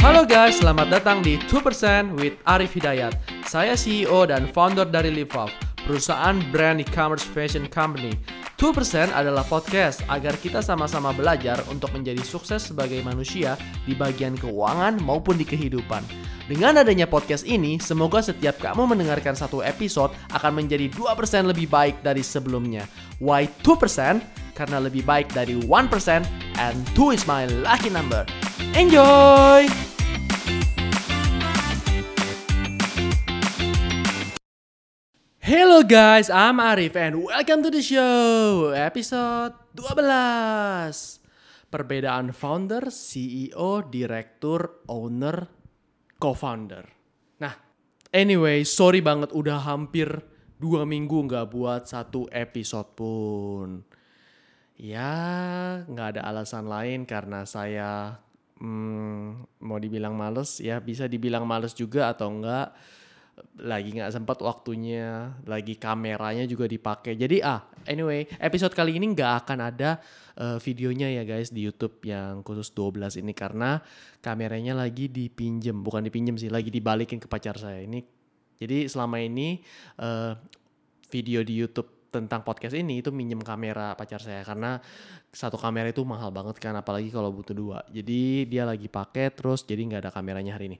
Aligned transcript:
Halo 0.00 0.24
guys, 0.24 0.56
selamat 0.56 0.88
datang 0.88 1.20
di 1.20 1.36
2% 1.44 2.16
with 2.16 2.32
Arif 2.48 2.72
Hidayat. 2.72 3.20
Saya 3.44 3.76
CEO 3.76 4.24
dan 4.24 4.48
founder 4.48 4.88
dari 4.88 5.12
LiveUp, 5.12 5.52
perusahaan 5.84 6.40
brand 6.48 6.80
e-commerce 6.80 7.20
fashion 7.20 7.68
company. 7.68 8.16
2% 8.56 9.12
adalah 9.12 9.44
podcast 9.44 10.00
agar 10.08 10.40
kita 10.40 10.64
sama-sama 10.64 11.12
belajar 11.12 11.60
untuk 11.68 11.92
menjadi 11.92 12.24
sukses 12.24 12.64
sebagai 12.72 13.04
manusia 13.04 13.60
di 13.84 13.92
bagian 13.92 14.40
keuangan 14.40 15.04
maupun 15.04 15.36
di 15.36 15.44
kehidupan. 15.44 16.00
Dengan 16.48 16.80
adanya 16.80 17.04
podcast 17.04 17.44
ini, 17.44 17.76
semoga 17.76 18.24
setiap 18.24 18.56
kamu 18.56 18.96
mendengarkan 18.96 19.36
satu 19.36 19.60
episode 19.60 20.16
akan 20.32 20.64
menjadi 20.64 20.88
2% 20.96 21.12
lebih 21.44 21.68
baik 21.68 22.00
dari 22.00 22.24
sebelumnya. 22.24 22.88
Why 23.20 23.52
2%? 23.60 24.56
Karena 24.56 24.80
lebih 24.80 25.04
baik 25.04 25.36
dari 25.36 25.60
1% 25.60 25.68
and 26.56 26.76
2 26.96 27.12
is 27.12 27.28
my 27.28 27.44
lucky 27.60 27.92
number. 27.92 28.24
Enjoy! 28.78 29.66
Hello 35.42 35.82
guys, 35.82 36.30
I'm 36.30 36.62
Arif 36.62 36.94
and 36.94 37.26
welcome 37.26 37.66
to 37.66 37.70
the 37.74 37.82
show 37.82 38.70
Episode 38.70 39.58
12 39.74 41.18
Perbedaan 41.66 42.30
founder, 42.30 42.94
CEO, 42.94 43.90
direktur, 43.90 44.86
owner, 44.86 45.50
co-founder. 46.22 46.86
Nah, 47.42 47.58
anyway, 48.14 48.62
sorry 48.62 49.02
banget 49.02 49.34
udah 49.34 49.66
hampir 49.66 50.22
dua 50.62 50.86
minggu 50.86 51.26
nggak 51.26 51.50
buat 51.50 51.90
satu 51.90 52.30
episode 52.30 52.94
pun. 52.94 53.82
Ya, 54.78 55.10
nggak 55.90 56.14
ada 56.14 56.22
alasan 56.22 56.70
lain 56.70 57.02
karena 57.02 57.42
saya 57.42 58.22
hmm, 58.60 59.60
mau 59.64 59.80
dibilang 59.80 60.14
males 60.14 60.60
ya 60.60 60.78
bisa 60.78 61.08
dibilang 61.08 61.48
males 61.48 61.72
juga 61.72 62.12
atau 62.12 62.28
enggak 62.30 62.70
lagi 63.60 63.92
nggak 63.96 64.12
sempat 64.12 64.38
waktunya, 64.44 65.32
lagi 65.48 65.76
kameranya 65.76 66.44
juga 66.44 66.68
dipakai. 66.68 67.16
Jadi 67.16 67.40
ah, 67.40 67.64
anyway, 67.88 68.28
episode 68.40 68.72
kali 68.76 68.96
ini 68.96 69.12
nggak 69.12 69.32
akan 69.44 69.58
ada 69.64 70.00
uh, 70.40 70.58
videonya 70.60 71.08
ya 71.20 71.22
guys 71.24 71.52
di 71.52 71.64
YouTube 71.64 72.00
yang 72.04 72.44
khusus 72.44 72.72
12 72.72 73.20
ini 73.20 73.32
karena 73.32 73.80
kameranya 74.20 74.76
lagi 74.76 75.08
dipinjem, 75.08 75.80
bukan 75.80 76.04
dipinjem 76.08 76.36
sih, 76.36 76.52
lagi 76.52 76.68
dibalikin 76.68 77.20
ke 77.20 77.28
pacar 77.28 77.56
saya. 77.56 77.80
Ini 77.84 78.00
jadi 78.60 78.88
selama 78.88 79.20
ini 79.24 79.64
uh, 80.00 80.36
video 81.08 81.40
di 81.40 81.56
YouTube 81.56 81.99
tentang 82.10 82.42
podcast 82.42 82.74
ini 82.74 83.00
itu 83.00 83.14
minjem 83.14 83.40
kamera 83.40 83.94
pacar 83.94 84.20
saya. 84.20 84.42
Karena 84.42 84.82
satu 85.30 85.54
kamera 85.56 85.88
itu 85.88 86.02
mahal 86.02 86.34
banget 86.34 86.58
kan 86.58 86.74
apalagi 86.74 87.08
kalau 87.08 87.30
butuh 87.30 87.54
dua. 87.54 87.78
Jadi 87.88 88.50
dia 88.50 88.66
lagi 88.66 88.90
pakai 88.90 89.30
terus 89.30 89.62
jadi 89.62 89.80
nggak 89.86 90.00
ada 90.06 90.12
kameranya 90.12 90.58
hari 90.58 90.74
ini. 90.74 90.78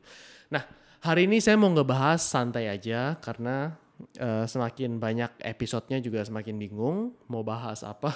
Nah 0.51 0.67
hari 1.01 1.31
ini 1.31 1.39
saya 1.39 1.57
mau 1.57 1.71
ngebahas 1.71 2.21
santai 2.21 2.67
aja 2.67 3.17
karena 3.23 3.79
uh, 4.21 4.45
semakin 4.45 4.99
banyak 4.99 5.31
episodenya 5.41 6.03
juga 6.03 6.27
semakin 6.27 6.59
bingung 6.59 7.15
mau 7.31 7.47
bahas 7.47 7.87
apa. 7.87 8.13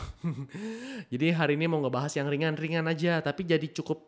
Jadi 1.12 1.30
hari 1.32 1.54
ini 1.54 1.70
mau 1.70 1.80
ngebahas 1.80 2.12
yang 2.18 2.28
ringan-ringan 2.28 2.84
aja 2.90 3.22
tapi 3.22 3.46
jadi 3.46 3.64
cukup 3.70 4.02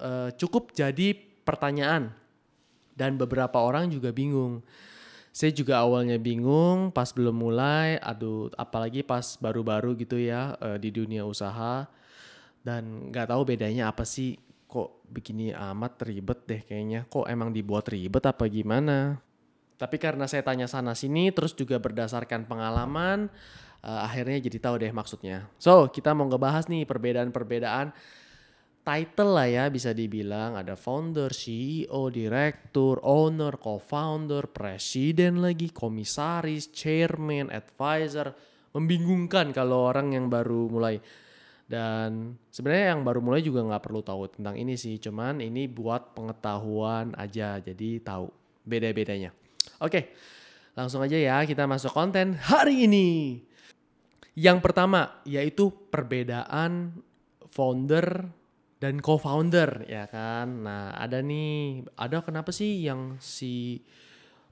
uh, 0.00 0.30
cukup 0.34 0.72
jadi 0.72 1.14
pertanyaan. 1.44 2.14
Dan 2.90 3.16
beberapa 3.16 3.56
orang 3.64 3.88
juga 3.88 4.12
bingung 4.12 4.60
saya 5.30 5.54
juga 5.54 5.78
awalnya 5.78 6.18
bingung 6.18 6.90
pas 6.90 7.14
belum 7.14 7.34
mulai, 7.38 7.98
aduh 8.02 8.50
apalagi 8.58 9.06
pas 9.06 9.38
baru-baru 9.38 9.94
gitu 9.98 10.18
ya 10.18 10.58
uh, 10.58 10.78
di 10.78 10.90
dunia 10.90 11.22
usaha. 11.22 11.86
Dan 12.60 13.08
nggak 13.08 13.30
tahu 13.30 13.42
bedanya 13.54 13.88
apa 13.88 14.04
sih 14.04 14.36
kok 14.66 15.06
begini 15.06 15.54
amat 15.54 16.02
ribet 16.02 16.40
deh 16.50 16.60
kayaknya. 16.66 17.06
Kok 17.06 17.30
emang 17.30 17.54
dibuat 17.54 17.86
ribet 17.88 18.26
apa 18.26 18.44
gimana? 18.50 19.22
Tapi 19.80 19.96
karena 19.96 20.28
saya 20.28 20.44
tanya 20.44 20.68
sana 20.68 20.92
sini 20.92 21.32
terus 21.32 21.56
juga 21.56 21.80
berdasarkan 21.80 22.44
pengalaman 22.44 23.32
uh, 23.80 24.00
akhirnya 24.04 24.44
jadi 24.44 24.58
tahu 24.60 24.74
deh 24.82 24.92
maksudnya. 24.92 25.48
So 25.56 25.88
kita 25.88 26.12
mau 26.12 26.28
ngebahas 26.28 26.68
nih 26.68 26.84
perbedaan-perbedaan 26.84 27.94
title 28.80 29.36
lah 29.36 29.48
ya 29.48 29.64
bisa 29.68 29.92
dibilang 29.92 30.56
ada 30.56 30.74
founder, 30.74 31.30
CEO, 31.30 32.08
direktur, 32.08 32.98
owner, 33.04 33.60
co-founder, 33.60 34.48
presiden 34.48 35.44
lagi, 35.44 35.70
komisaris, 35.70 36.72
chairman, 36.72 37.52
advisor. 37.52 38.32
Membingungkan 38.70 39.50
kalau 39.50 39.90
orang 39.90 40.14
yang 40.14 40.30
baru 40.30 40.70
mulai. 40.70 40.96
Dan 41.70 42.34
sebenarnya 42.50 42.98
yang 42.98 43.06
baru 43.06 43.22
mulai 43.22 43.46
juga 43.46 43.62
nggak 43.62 43.82
perlu 43.82 44.02
tahu 44.02 44.26
tentang 44.34 44.58
ini 44.58 44.74
sih, 44.74 44.98
cuman 44.98 45.38
ini 45.38 45.70
buat 45.70 46.18
pengetahuan 46.18 47.14
aja, 47.14 47.62
jadi 47.62 48.02
tahu 48.02 48.26
beda-bedanya. 48.66 49.30
Oke, 49.78 50.10
langsung 50.74 50.98
aja 51.06 51.14
ya 51.14 51.46
kita 51.46 51.70
masuk 51.70 51.94
konten 51.94 52.34
hari 52.34 52.90
ini. 52.90 53.38
Yang 54.34 54.58
pertama 54.66 55.22
yaitu 55.22 55.70
perbedaan 55.70 56.90
founder 57.50 58.39
dan 58.80 58.98
co-founder 59.04 59.84
ya 59.86 60.08
kan. 60.08 60.64
Nah, 60.64 60.96
ada 60.96 61.20
nih, 61.20 61.84
ada 62.00 62.24
kenapa 62.24 62.48
sih 62.50 62.80
yang 62.80 63.20
si 63.20 63.84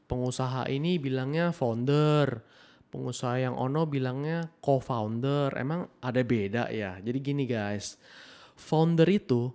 pengusaha 0.05 0.69
ini 0.69 1.01
bilangnya 1.01 1.51
founder, 1.51 2.45
pengusaha 2.93 3.41
yang 3.41 3.57
ono 3.57 3.89
bilangnya 3.89 4.53
co-founder. 4.61 5.57
Emang 5.57 5.89
ada 6.05 6.21
beda 6.21 6.69
ya. 6.69 7.01
Jadi 7.01 7.19
gini 7.25 7.49
guys, 7.49 7.97
founder 8.55 9.09
itu 9.09 9.49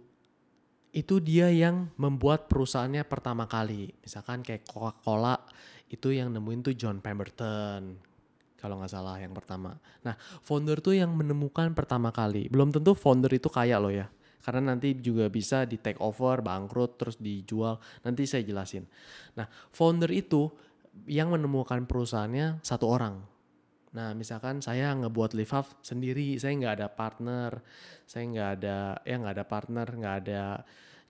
itu 0.94 1.18
dia 1.22 1.50
yang 1.50 1.90
membuat 1.98 2.50
perusahaannya 2.50 3.06
pertama 3.06 3.46
kali. 3.46 3.94
Misalkan 4.02 4.42
kayak 4.42 4.66
Coca-Cola 4.66 5.38
itu 5.90 6.14
yang 6.14 6.34
nemuin 6.34 6.66
tuh 6.66 6.76
John 6.78 6.98
Pemberton 7.02 7.98
kalau 8.58 8.82
nggak 8.82 8.94
salah 8.94 9.18
yang 9.22 9.34
pertama. 9.38 9.78
Nah, 10.02 10.18
founder 10.42 10.82
tuh 10.82 10.98
yang 10.98 11.14
menemukan 11.14 11.74
pertama 11.78 12.10
kali. 12.10 12.50
Belum 12.50 12.74
tentu 12.74 12.98
founder 12.98 13.30
itu 13.34 13.50
kaya 13.54 13.78
loh 13.78 13.94
ya 13.94 14.10
karena 14.44 14.76
nanti 14.76 15.00
juga 15.00 15.32
bisa 15.32 15.64
di 15.64 15.80
take 15.80 16.04
over, 16.04 16.44
bangkrut, 16.44 17.00
terus 17.00 17.16
dijual. 17.16 17.80
Nanti 18.04 18.28
saya 18.28 18.44
jelasin. 18.44 18.84
Nah, 19.40 19.48
founder 19.72 20.12
itu 20.12 20.52
yang 21.08 21.32
menemukan 21.32 21.88
perusahaannya 21.88 22.62
satu 22.62 22.86
orang. 22.92 23.24
Nah, 23.94 24.12
misalkan 24.18 24.60
saya 24.60 24.92
ngebuat 24.98 25.38
live 25.38 25.54
up 25.54 25.68
sendiri, 25.86 26.36
saya 26.42 26.58
nggak 26.58 26.76
ada 26.82 26.88
partner, 26.90 27.52
saya 28.10 28.24
nggak 28.26 28.50
ada, 28.60 28.78
ya 29.06 29.16
nggak 29.22 29.36
ada 29.38 29.46
partner, 29.46 29.88
nggak 29.88 30.16
ada 30.26 30.44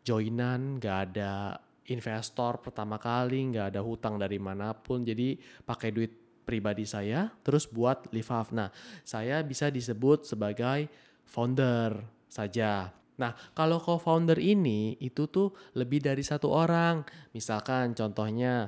joinan, 0.03 0.77
nggak 0.77 0.97
ada 1.09 1.57
investor 1.87 2.59
pertama 2.59 2.99
kali, 2.99 3.55
nggak 3.55 3.75
ada 3.75 3.81
hutang 3.83 4.19
dari 4.19 4.35
mana 4.35 4.75
pun, 4.75 5.03
jadi 5.03 5.35
pakai 5.63 5.89
duit 5.95 6.11
pribadi 6.43 6.83
saya, 6.83 7.31
terus 7.39 7.71
buat 7.71 8.11
live 8.11 8.31
up. 8.35 8.51
Nah, 8.51 8.67
saya 9.07 9.39
bisa 9.47 9.71
disebut 9.71 10.27
sebagai 10.27 10.91
founder 11.23 12.03
saja. 12.27 12.91
Nah, 13.23 13.31
kalau 13.55 13.79
co-founder 13.79 14.35
ini 14.35 14.99
itu 14.99 15.31
tuh 15.31 15.55
lebih 15.79 16.03
dari 16.03 16.19
satu 16.19 16.51
orang. 16.51 17.07
Misalkan 17.31 17.95
contohnya 17.95 18.67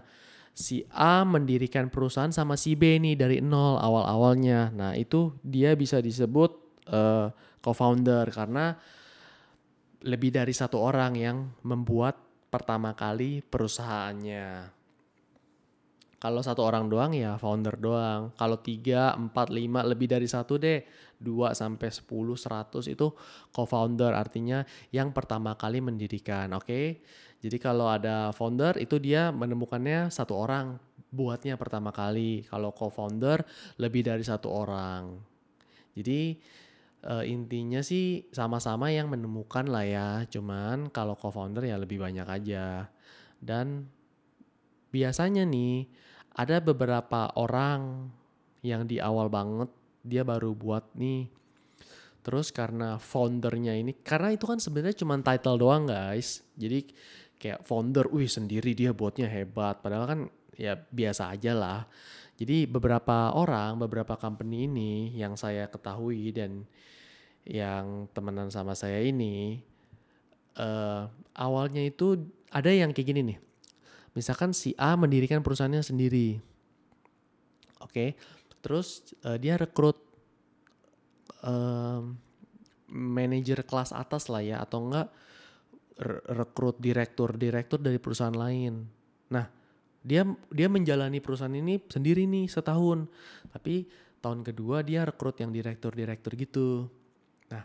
si 0.56 0.88
A 0.96 1.28
mendirikan 1.28 1.92
perusahaan 1.92 2.32
sama 2.32 2.56
si 2.56 2.80
B 2.80 2.96
nih 3.04 3.20
dari 3.20 3.44
nol 3.44 3.76
awal-awalnya. 3.76 4.72
Nah, 4.72 4.96
itu 4.96 5.36
dia 5.44 5.76
bisa 5.76 6.00
disebut 6.00 6.56
uh, 6.88 7.28
co-founder 7.60 8.32
karena 8.32 8.80
lebih 10.08 10.32
dari 10.32 10.56
satu 10.56 10.80
orang 10.80 11.20
yang 11.20 11.38
membuat 11.68 12.16
pertama 12.48 12.96
kali 12.96 13.44
perusahaannya. 13.44 14.72
Kalau 16.16 16.42
satu 16.42 16.64
orang 16.64 16.88
doang 16.88 17.12
ya 17.12 17.36
founder 17.36 17.76
doang. 17.76 18.32
Kalau 18.40 18.58
tiga, 18.64 19.12
empat, 19.20 19.52
lima 19.52 19.84
lebih 19.84 20.08
dari 20.08 20.26
satu 20.26 20.56
deh. 20.56 20.82
Dua 21.18 21.56
sampai 21.56 21.90
sepuluh, 21.92 22.36
seratus 22.36 22.92
itu 22.92 23.12
co-founder 23.52 24.12
artinya 24.12 24.64
yang 24.92 25.16
pertama 25.16 25.56
kali 25.56 25.80
mendirikan, 25.80 26.52
oke? 26.56 26.68
Okay? 26.68 26.86
Jadi 27.46 27.62
kalau 27.62 27.86
ada 27.86 28.34
founder 28.34 28.74
itu 28.82 28.98
dia 28.98 29.30
menemukannya 29.30 30.10
satu 30.10 30.34
orang 30.34 30.82
buatnya 31.14 31.62
pertama 31.62 31.94
kali. 31.94 32.42
Kalau 32.50 32.74
co-founder 32.74 33.46
lebih 33.78 34.02
dari 34.02 34.26
satu 34.26 34.50
orang. 34.50 35.14
Jadi 35.94 36.42
uh, 37.06 37.22
intinya 37.22 37.86
sih 37.86 38.28
sama-sama 38.34 38.90
yang 38.90 39.14
menemukan 39.14 39.70
lah 39.70 39.86
ya. 39.86 40.10
Cuman 40.26 40.90
kalau 40.90 41.14
co-founder 41.14 41.70
ya 41.70 41.78
lebih 41.78 42.02
banyak 42.02 42.26
aja. 42.26 42.90
Dan 43.38 43.86
biasanya 44.90 45.46
nih 45.46 45.86
ada 46.36 46.60
beberapa 46.60 47.30
orang 47.38 48.10
yang 48.66 48.90
di 48.90 48.98
awal 48.98 49.30
banget 49.30 49.70
dia 50.06 50.22
baru 50.22 50.54
buat 50.54 50.94
nih 50.94 51.28
terus 52.22 52.50
karena 52.54 52.98
foundernya 53.02 53.74
ini 53.78 53.98
karena 54.02 54.34
itu 54.34 54.46
kan 54.46 54.58
sebenarnya 54.58 55.02
cuma 55.02 55.18
title 55.22 55.58
doang 55.58 55.90
guys 55.90 56.42
jadi 56.58 56.86
kayak 57.38 57.66
founder 57.66 58.10
wih 58.10 58.30
sendiri 58.30 58.78
dia 58.78 58.94
buatnya 58.94 59.30
hebat 59.30 59.82
padahal 59.82 60.06
kan 60.06 60.20
ya 60.56 60.78
biasa 60.78 61.34
aja 61.36 61.52
lah 61.54 61.82
jadi 62.36 62.66
beberapa 62.66 63.36
orang 63.36 63.82
beberapa 63.82 64.18
company 64.18 64.66
ini 64.70 65.14
yang 65.14 65.38
saya 65.38 65.70
ketahui 65.70 66.34
dan 66.34 66.66
yang 67.46 68.10
temenan 68.12 68.50
sama 68.50 68.74
saya 68.74 69.00
ini 69.06 69.62
eh, 70.58 71.04
awalnya 71.38 71.84
itu 71.86 72.18
ada 72.50 72.72
yang 72.72 72.96
kayak 72.96 73.08
gini 73.12 73.22
nih. 73.36 73.40
Misalkan 74.16 74.56
si 74.56 74.72
A 74.80 74.96
mendirikan 74.96 75.44
perusahaannya 75.44 75.84
sendiri. 75.84 76.40
Oke. 77.84 78.16
Terus 78.66 79.14
eh, 79.22 79.38
dia 79.38 79.62
rekrut 79.62 80.02
em, 81.46 82.18
manajer 82.90 83.62
kelas 83.62 83.94
atas 83.94 84.26
lah 84.26 84.42
ya 84.42 84.58
atau 84.58 84.90
enggak 84.90 85.14
re- 86.02 86.26
rekrut 86.34 86.82
direktur-direktur 86.82 87.78
dari 87.78 88.02
perusahaan 88.02 88.34
lain. 88.34 88.82
Nah, 89.30 89.46
dia 90.02 90.26
dia 90.50 90.68
menjalani 90.70 91.22
perusahaan 91.22 91.54
ini 91.54 91.78
sendiri 91.86 92.26
nih 92.26 92.50
setahun. 92.50 93.06
Tapi 93.54 93.86
tahun 94.22 94.42
kedua 94.42 94.82
dia 94.82 95.06
rekrut 95.06 95.38
yang 95.38 95.54
direktur-direktur 95.54 96.34
gitu. 96.34 96.90
Nah, 97.54 97.64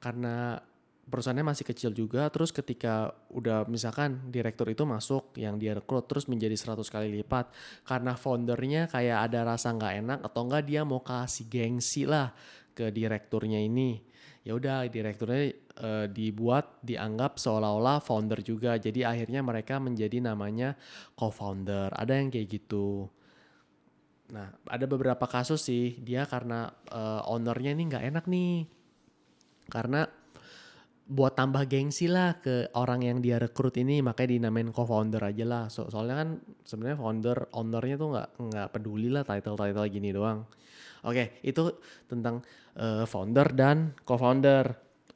karena 0.00 0.56
perusahaannya 1.08 1.46
masih 1.48 1.64
kecil 1.64 1.90
juga, 1.96 2.28
terus 2.28 2.52
ketika 2.52 3.16
udah 3.32 3.64
misalkan 3.66 4.28
direktur 4.28 4.68
itu 4.68 4.84
masuk 4.84 5.32
yang 5.40 5.56
dia 5.56 5.74
rekrut 5.74 6.04
terus 6.04 6.28
menjadi 6.28 6.54
100 6.54 6.84
kali 6.86 7.08
lipat 7.20 7.50
karena 7.88 8.12
foundernya 8.14 8.86
kayak 8.92 9.32
ada 9.32 9.48
rasa 9.48 9.72
nggak 9.72 9.94
enak 10.04 10.18
atau 10.22 10.40
enggak 10.44 10.62
dia 10.68 10.84
mau 10.84 11.00
kasih 11.00 11.48
gengsi 11.48 12.04
lah 12.04 12.30
ke 12.76 12.94
direkturnya 12.94 13.58
ini. 13.58 13.98
Ya 14.46 14.54
udah 14.54 14.86
direkturnya 14.86 15.44
eh, 15.82 16.06
dibuat 16.12 16.78
dianggap 16.86 17.42
seolah-olah 17.42 17.98
founder 17.98 18.40
juga. 18.46 18.78
Jadi 18.78 19.02
akhirnya 19.02 19.42
mereka 19.42 19.82
menjadi 19.82 20.22
namanya 20.22 20.78
co-founder. 21.18 21.90
Ada 21.92 22.22
yang 22.22 22.30
kayak 22.30 22.48
gitu. 22.48 23.10
Nah, 24.28 24.52
ada 24.68 24.84
beberapa 24.84 25.24
kasus 25.24 25.64
sih 25.66 25.98
dia 26.04 26.28
karena 26.28 26.70
eh, 26.86 27.20
ownernya 27.26 27.74
ini 27.74 27.82
nggak 27.90 28.04
enak 28.14 28.24
nih. 28.30 28.56
Karena 29.68 30.06
buat 31.08 31.32
tambah 31.32 31.64
gengsi 31.64 32.04
lah 32.04 32.36
ke 32.36 32.68
orang 32.76 33.00
yang 33.00 33.18
dia 33.24 33.40
rekrut 33.40 33.80
ini 33.80 34.04
makanya 34.04 34.36
dinamain 34.36 34.68
co-founder 34.68 35.24
aja 35.24 35.44
lah. 35.48 35.64
So- 35.72 35.88
soalnya 35.88 36.20
kan 36.20 36.28
sebenarnya 36.68 36.98
founder 37.00 37.38
ownernya 37.56 37.96
tuh 37.96 38.08
nggak 38.12 38.28
nggak 38.52 38.68
peduli 38.76 39.08
lah 39.08 39.24
title-title 39.24 39.88
gini 39.88 40.12
doang. 40.12 40.44
Oke, 41.08 41.40
itu 41.40 41.80
tentang 42.04 42.44
eh, 42.76 43.08
founder 43.08 43.48
dan 43.56 43.96
co-founder. 44.04 44.64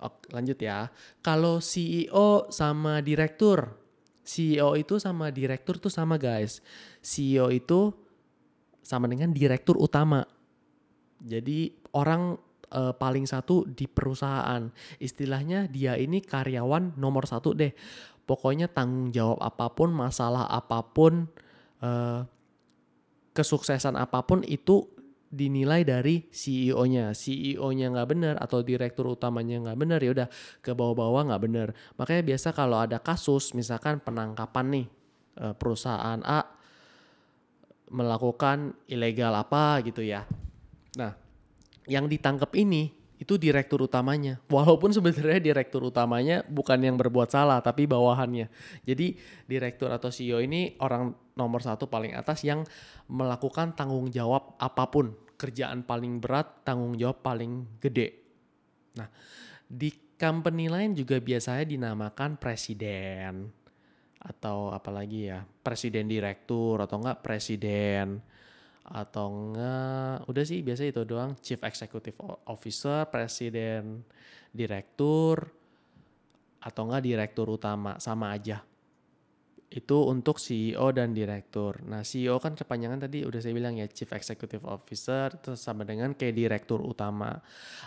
Oke, 0.00 0.33
lanjut 0.33 0.56
ya. 0.56 0.89
Kalau 1.21 1.61
CEO 1.61 2.49
sama 2.49 3.05
direktur, 3.05 3.77
CEO 4.25 4.73
itu 4.81 4.97
sama 4.97 5.29
direktur 5.29 5.77
tuh 5.77 5.93
sama 5.93 6.17
guys. 6.17 6.65
CEO 7.05 7.53
itu 7.53 7.93
sama 8.81 9.06
dengan 9.12 9.31
direktur 9.31 9.77
utama. 9.77 10.25
Jadi 11.23 11.71
orang 11.94 12.35
eh, 12.73 12.93
paling 12.97 13.29
satu 13.29 13.69
di 13.69 13.85
perusahaan. 13.87 14.67
Istilahnya 14.99 15.69
dia 15.69 15.95
ini 16.01 16.25
karyawan 16.25 16.97
nomor 16.97 17.29
satu 17.29 17.53
deh. 17.53 17.73
Pokoknya 18.25 18.71
tanggung 18.71 19.13
jawab 19.13 19.39
apa 19.45 19.67
pun, 19.77 19.93
masalah 19.93 20.49
apa 20.49 20.81
pun, 20.83 21.29
eh, 21.85 22.21
kesuksesan 23.33 23.97
apa 23.97 24.25
pun 24.25 24.45
itu 24.45 24.89
dinilai 25.33 25.81
dari 25.83 26.29
CEO-nya. 26.29 27.17
CEO-nya 27.17 27.89
nggak 27.89 28.09
benar 28.13 28.35
atau 28.37 28.61
direktur 28.61 29.09
utamanya 29.09 29.65
nggak 29.65 29.79
benar 29.81 29.99
ya 30.05 30.13
udah 30.13 30.29
ke 30.61 30.77
bawah-bawah 30.77 31.33
nggak 31.33 31.43
benar. 31.43 31.69
Makanya 31.97 32.23
biasa 32.37 32.53
kalau 32.53 32.85
ada 32.85 33.01
kasus 33.01 33.57
misalkan 33.57 34.05
penangkapan 34.05 34.67
nih 34.69 34.87
eh, 35.41 35.55
perusahaan 35.57 36.21
A 36.21 36.41
melakukan 37.93 38.77
ilegal 38.89 39.33
apa 39.37 39.81
gitu 39.85 40.05
ya. 40.05 40.25
Nah, 40.97 41.22
yang 41.87 42.06
ditangkap 42.06 42.50
ini 42.55 43.02
itu 43.23 43.38
direktur 43.38 43.87
utamanya. 43.87 44.43
Walaupun 44.50 44.90
sebenarnya 44.90 45.38
direktur 45.38 45.87
utamanya 45.87 46.43
bukan 46.50 46.82
yang 46.82 46.99
berbuat 46.99 47.31
salah, 47.31 47.62
tapi 47.62 47.87
bawahannya. 47.87 48.50
Jadi 48.82 49.14
direktur 49.46 49.94
atau 49.94 50.11
CEO 50.11 50.43
ini 50.43 50.75
orang 50.82 51.14
nomor 51.38 51.62
satu 51.62 51.87
paling 51.87 52.19
atas 52.19 52.43
yang 52.43 52.67
melakukan 53.06 53.79
tanggung 53.79 54.11
jawab 54.11 54.58
apa 54.58 54.90
pun. 54.90 55.14
Kerjaan 55.38 55.87
paling 55.87 56.19
berat, 56.19 56.67
tanggung 56.67 56.99
jawab 56.99 57.23
paling 57.23 57.79
gede. 57.79 58.26
Nah, 58.99 59.06
di 59.70 59.90
company 60.19 60.67
lain 60.67 60.94
juga 60.94 61.19
biasanya 61.23 61.67
dinamakan 61.67 62.38
presiden 62.38 63.50
atau 64.23 64.70
apalagi 64.70 65.34
ya 65.34 65.43
presiden 65.43 66.06
direktur 66.06 66.79
atau 66.79 67.02
enggak 67.02 67.26
presiden 67.26 68.23
atau 68.82 69.26
enggak 69.31 70.26
udah 70.26 70.44
sih 70.46 70.61
biasa 70.62 70.82
itu 70.88 71.02
doang. 71.06 71.38
Chief 71.38 71.61
executive 71.62 72.19
officer 72.46 73.06
presiden 73.06 74.02
direktur 74.50 75.50
atau 76.62 76.82
enggak 76.87 77.02
direktur 77.02 77.46
utama 77.50 77.99
sama 77.99 78.34
aja 78.34 78.62
itu 79.73 80.05
untuk 80.05 80.37
CEO 80.37 80.93
dan 80.93 81.17
direktur. 81.17 81.81
Nah 81.89 82.05
CEO 82.05 82.37
kan 82.37 82.53
kepanjangan 82.53 83.09
tadi 83.09 83.25
udah 83.25 83.41
saya 83.41 83.57
bilang 83.57 83.81
ya 83.81 83.89
Chief 83.89 84.09
Executive 84.09 84.61
Officer 84.69 85.33
itu 85.33 85.57
sama 85.57 85.89
dengan 85.89 86.13
kayak 86.13 86.35
direktur 86.37 86.85
utama. 86.85 87.33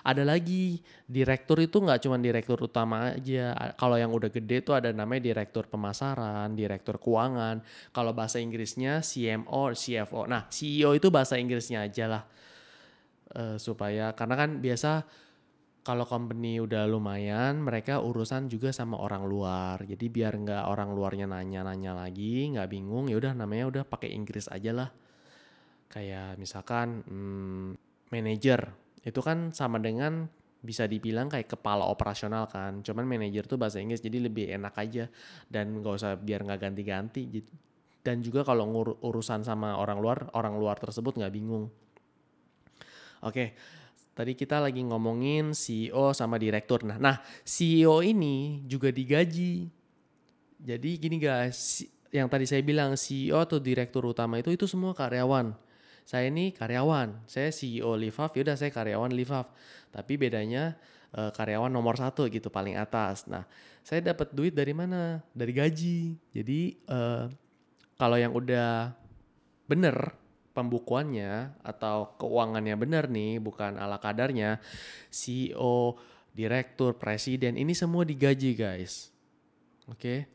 Ada 0.02 0.26
lagi 0.26 0.82
direktur 1.06 1.62
itu 1.62 1.78
nggak 1.78 2.02
cuma 2.02 2.18
direktur 2.18 2.58
utama 2.66 3.14
aja. 3.14 3.54
Kalau 3.78 4.02
yang 4.02 4.10
udah 4.10 4.34
gede 4.34 4.66
tuh 4.66 4.82
ada 4.82 4.90
namanya 4.90 5.30
direktur 5.30 5.70
pemasaran, 5.70 6.58
direktur 6.58 6.98
keuangan. 6.98 7.62
Kalau 7.94 8.18
bahasa 8.18 8.42
Inggrisnya 8.42 9.06
CMO, 9.06 9.78
CFO. 9.78 10.26
Nah 10.26 10.50
CEO 10.50 10.98
itu 10.98 11.14
bahasa 11.14 11.38
Inggrisnya 11.38 11.86
aja 11.86 12.06
lah. 12.10 12.24
Eh, 13.36 13.58
supaya 13.62 14.16
karena 14.18 14.36
kan 14.40 14.50
biasa 14.58 15.06
kalau 15.86 16.02
company 16.10 16.58
udah 16.58 16.90
lumayan, 16.90 17.62
mereka 17.62 18.02
urusan 18.02 18.50
juga 18.50 18.74
sama 18.74 18.98
orang 18.98 19.30
luar. 19.30 19.86
Jadi 19.86 20.10
biar 20.10 20.34
nggak 20.34 20.66
orang 20.66 20.90
luarnya 20.98 21.30
nanya-nanya 21.30 21.94
lagi, 21.94 22.50
nggak 22.50 22.74
bingung, 22.74 23.06
ya 23.06 23.22
udah 23.22 23.38
namanya 23.38 23.70
udah 23.70 23.84
pakai 23.86 24.10
Inggris 24.10 24.50
aja 24.50 24.74
lah. 24.74 24.90
Kayak 25.94 26.42
misalkan 26.42 27.06
hmm, 27.06 27.78
manager, 28.10 28.74
itu 29.06 29.22
kan 29.22 29.54
sama 29.54 29.78
dengan 29.78 30.26
bisa 30.66 30.90
dibilang 30.90 31.30
kayak 31.30 31.54
kepala 31.54 31.86
operasional 31.86 32.50
kan. 32.50 32.81
Cuman 32.81 33.06
manajer 33.06 33.46
tuh 33.46 33.62
bahasa 33.62 33.78
Inggris, 33.78 34.02
jadi 34.02 34.26
lebih 34.26 34.50
enak 34.58 34.74
aja 34.81 35.06
dan 35.54 35.86
nggak 35.86 36.02
usah 36.02 36.18
biar 36.18 36.42
nggak 36.50 36.66
ganti-ganti. 36.66 37.30
gitu. 37.30 37.54
Dan 38.02 38.26
juga 38.26 38.42
kalau 38.42 38.66
urusan 39.06 39.46
sama 39.46 39.78
orang 39.78 40.02
luar, 40.02 40.34
orang 40.34 40.58
luar 40.58 40.81
tersebut 40.81 41.14
nggak 41.22 41.34
bingung. 41.34 41.70
Oke, 43.22 43.54
tadi 44.16 44.32
kita 44.34 44.64
lagi 44.64 44.80
ngomongin 44.82 45.52
CEO 45.52 46.16
sama 46.16 46.40
direktur. 46.40 46.88
Nah, 46.88 46.96
nah 46.96 47.20
CEO 47.44 48.00
ini 48.00 48.64
juga 48.64 48.90
digaji. 48.90 49.68
Jadi 50.56 50.90
gini 50.96 51.20
guys, 51.20 51.84
yang 52.10 52.32
tadi 52.32 52.48
saya 52.48 52.64
bilang 52.64 52.95
CEO 52.95 53.44
atau 53.44 53.60
direktur 53.60 54.07
utama 54.07 54.40
itu 54.40 54.56
itu 54.56 54.66
semua 54.66 54.95
karyawan. 54.95 55.52
Saya 56.07 56.31
ini 56.31 56.56
karyawan, 56.56 57.28
saya 57.28 57.52
CEO 57.52 57.98
Livaf, 58.00 58.31
yaudah 58.40 58.56
saya 58.56 58.72
karyawan 58.72 59.12
Livaf. 59.12 59.52
Tapi 59.92 60.16
bedanya 60.16 60.80
eh, 61.12 61.31
karyawan 61.36 61.69
nomor 61.69 62.00
satu 62.00 62.31
gitu 62.31 62.48
paling 62.48 62.80
atas. 62.80 63.28
Nah, 63.28 63.44
saya 63.84 64.00
dapat 64.16 64.31
duit 64.31 64.56
dari 64.56 64.72
mana? 64.72 65.19
Dari 65.36 65.52
gaji. 65.52 66.16
Jadi 66.31 66.60
eh, 66.88 67.26
kalau 68.00 68.16
yang 68.16 68.31
udah 68.31 68.95
bener 69.66 70.25
pembukuannya 70.56 71.59
atau 71.59 72.16
keuangannya 72.16 72.76
bener 72.80 73.12
nih, 73.12 73.44
bukan 73.44 73.76
ala 73.76 74.00
kadarnya, 74.00 74.64
CEO, 75.12 76.00
direktur, 76.31 76.95
presiden, 76.95 77.59
ini 77.59 77.76
semua 77.76 78.07
digaji 78.07 78.56
guys. 78.56 79.12
Oke. 79.92 80.31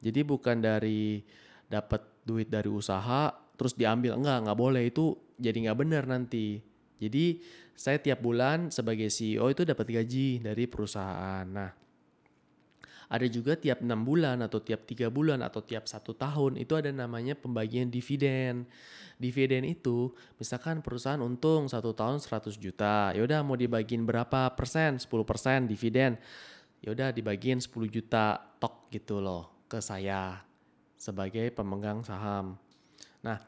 Jadi 0.00 0.20
bukan 0.24 0.62
dari 0.62 1.20
dapat 1.66 2.24
duit 2.24 2.48
dari 2.48 2.70
usaha 2.70 3.28
terus 3.58 3.76
diambil 3.76 4.16
enggak 4.16 4.48
nggak 4.48 4.58
boleh 4.58 4.82
itu 4.88 5.12
jadi 5.36 5.68
nggak 5.68 5.78
benar 5.78 6.04
nanti. 6.08 6.62
Jadi 6.96 7.40
saya 7.76 8.00
tiap 8.00 8.24
bulan 8.24 8.72
sebagai 8.72 9.12
CEO 9.12 9.52
itu 9.52 9.64
dapat 9.64 9.88
gaji 9.88 10.40
dari 10.40 10.64
perusahaan. 10.64 11.44
Nah, 11.44 11.68
ada 13.10 13.26
juga 13.26 13.58
tiap 13.58 13.82
enam 13.82 14.06
bulan 14.06 14.38
atau 14.38 14.62
tiap 14.62 14.86
tiga 14.86 15.10
bulan 15.10 15.42
atau 15.42 15.58
tiap 15.58 15.90
satu 15.90 16.14
tahun 16.14 16.62
itu 16.62 16.78
ada 16.78 16.94
namanya 16.94 17.34
pembagian 17.34 17.90
dividen. 17.90 18.70
Dividen 19.18 19.66
itu 19.66 20.14
misalkan 20.38 20.78
perusahaan 20.78 21.18
untung 21.18 21.66
satu 21.66 21.90
tahun 21.90 22.22
100 22.22 22.54
juta, 22.54 23.10
yaudah 23.18 23.42
mau 23.42 23.58
dibagiin 23.58 24.06
berapa 24.06 24.54
persen? 24.54 25.02
10 25.02 25.26
persen 25.26 25.66
dividen. 25.66 26.14
Yaudah 26.86 27.10
dibagiin 27.10 27.58
10 27.58 27.90
juta 27.90 28.38
tok 28.62 28.88
gitu 28.94 29.18
loh 29.18 29.66
ke 29.66 29.82
saya 29.82 30.46
sebagai 30.94 31.50
pemegang 31.50 32.06
saham. 32.06 32.54
Nah, 33.26 33.42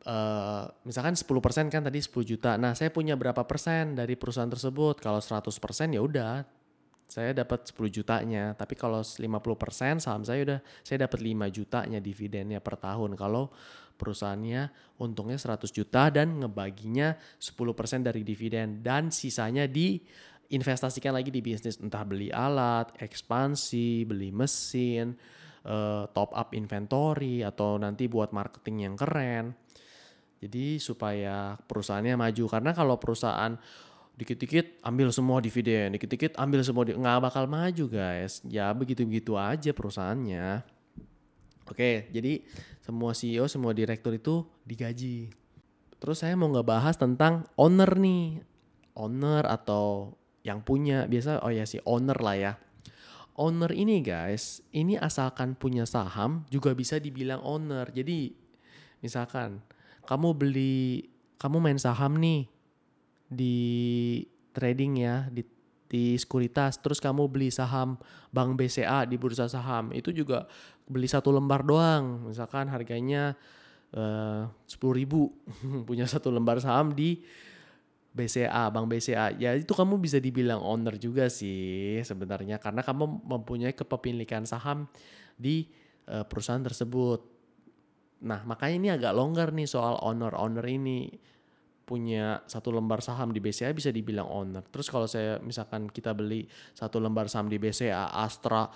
eh, 0.00 0.64
misalkan 0.88 1.12
10% 1.12 1.68
kan 1.68 1.84
tadi 1.84 2.00
10 2.00 2.24
juta. 2.24 2.56
Nah, 2.56 2.72
saya 2.72 2.88
punya 2.88 3.20
berapa 3.20 3.44
persen 3.44 3.92
dari 3.92 4.16
perusahaan 4.16 4.48
tersebut? 4.48 5.04
Kalau 5.04 5.20
100% 5.20 5.92
ya 5.92 6.00
udah 6.00 6.63
saya 7.06 7.36
dapat 7.36 7.68
10 7.70 7.88
jutanya. 7.90 8.56
Tapi 8.56 8.74
kalau 8.74 9.00
50% 9.04 10.02
saham 10.02 10.22
saya 10.24 10.40
udah 10.42 10.60
saya 10.82 11.06
dapat 11.06 11.20
5 11.20 11.48
jutanya 11.54 11.98
dividennya 12.00 12.58
per 12.58 12.80
tahun. 12.80 13.14
Kalau 13.14 13.52
perusahaannya 13.94 14.96
untungnya 14.98 15.38
100 15.38 15.70
juta 15.70 16.10
dan 16.10 16.42
ngebaginya 16.42 17.14
10% 17.38 18.02
dari 18.02 18.26
dividen 18.26 18.82
dan 18.82 19.14
sisanya 19.14 19.70
di 19.70 20.02
investasikan 20.50 21.14
lagi 21.14 21.32
di 21.32 21.40
bisnis 21.40 21.80
entah 21.80 22.04
beli 22.04 22.28
alat, 22.28 22.92
ekspansi, 23.00 24.04
beli 24.04 24.28
mesin, 24.34 25.16
uh, 25.64 26.04
top 26.12 26.34
up 26.36 26.52
inventory 26.52 27.40
atau 27.40 27.80
nanti 27.80 28.10
buat 28.10 28.34
marketing 28.34 28.90
yang 28.90 28.94
keren. 28.98 29.56
Jadi 30.44 30.76
supaya 30.76 31.56
perusahaannya 31.56 32.20
maju 32.20 32.44
karena 32.52 32.70
kalau 32.76 33.00
perusahaan 33.00 33.56
dikit-dikit 34.14 34.78
ambil 34.86 35.10
semua 35.10 35.42
dividen, 35.42 35.98
dikit-dikit 35.98 36.38
ambil 36.38 36.62
semua 36.62 36.86
nggak 36.86 37.20
bakal 37.22 37.44
maju 37.50 37.84
guys. 37.90 38.38
Ya 38.46 38.70
begitu-begitu 38.70 39.34
aja 39.34 39.74
perusahaannya. 39.74 40.62
Oke, 41.64 42.12
jadi 42.12 42.44
semua 42.84 43.16
CEO, 43.16 43.48
semua 43.48 43.72
direktur 43.72 44.14
itu 44.14 44.44
digaji. 44.68 45.32
Terus 45.98 46.20
saya 46.20 46.36
mau 46.36 46.52
ngebahas 46.52 46.94
tentang 46.94 47.48
owner 47.56 47.96
nih. 47.96 48.44
Owner 48.94 49.42
atau 49.48 50.14
yang 50.44 50.60
punya, 50.62 51.08
biasa 51.08 51.42
oh 51.42 51.50
ya 51.50 51.64
si 51.66 51.80
owner 51.82 52.14
lah 52.20 52.36
ya. 52.36 52.52
Owner 53.34 53.74
ini 53.74 53.98
guys, 54.04 54.62
ini 54.70 54.94
asalkan 54.94 55.58
punya 55.58 55.88
saham 55.88 56.46
juga 56.52 56.70
bisa 56.76 57.02
dibilang 57.02 57.42
owner. 57.42 57.90
Jadi 57.90 58.30
misalkan 59.02 59.58
kamu 60.06 60.36
beli, 60.38 61.10
kamu 61.40 61.58
main 61.58 61.80
saham 61.80 62.20
nih 62.22 62.53
di 63.34 64.22
trading 64.54 64.92
ya, 65.02 65.26
di 65.28 65.42
di 65.84 66.16
sekuritas, 66.18 66.80
terus 66.80 66.98
kamu 66.98 67.30
beli 67.30 67.54
saham 67.54 68.00
Bank 68.34 68.58
BCA 68.58 69.06
di 69.06 69.14
bursa 69.14 69.46
saham, 69.46 69.94
itu 69.94 70.10
juga 70.10 70.48
beli 70.88 71.06
satu 71.06 71.30
lembar 71.30 71.62
doang, 71.62 72.26
misalkan 72.26 72.66
harganya 72.66 73.38
eh, 73.94 74.42
sepuluh 74.66 74.94
ribu, 74.96 75.30
punya 75.88 76.08
satu 76.08 76.34
lembar 76.34 76.58
saham 76.58 76.94
di 76.96 77.22
BCA, 78.14 78.70
Bank 78.70 78.86
BCA. 78.86 79.34
Ya 79.34 79.58
itu 79.58 79.74
kamu 79.74 79.98
bisa 79.98 80.22
dibilang 80.22 80.62
owner 80.62 80.94
juga 80.94 81.26
sih 81.26 81.98
sebenarnya. 82.06 82.62
Karena 82.62 82.86
kamu 82.86 83.26
mempunyai 83.26 83.74
kepemilikan 83.74 84.46
saham 84.46 84.86
di 85.34 85.66
uh, 86.06 86.22
perusahaan 86.22 86.62
tersebut. 86.62 87.26
Nah, 88.22 88.46
makanya 88.46 88.74
ini 88.78 88.88
agak 88.94 89.12
longgar 89.18 89.50
nih 89.50 89.66
soal 89.66 89.98
owner-owner 89.98 90.62
ini 90.62 91.10
punya 91.84 92.40
satu 92.48 92.72
lembar 92.72 93.04
saham 93.04 93.30
di 93.30 93.44
BCA 93.44 93.70
bisa 93.76 93.92
dibilang 93.92 94.24
owner. 94.26 94.64
Terus 94.72 94.88
kalau 94.88 95.04
saya 95.04 95.36
misalkan 95.44 95.92
kita 95.92 96.16
beli 96.16 96.48
satu 96.72 96.96
lembar 96.96 97.28
saham 97.28 97.52
di 97.52 97.60
BCA, 97.60 98.10
Astra, 98.10 98.66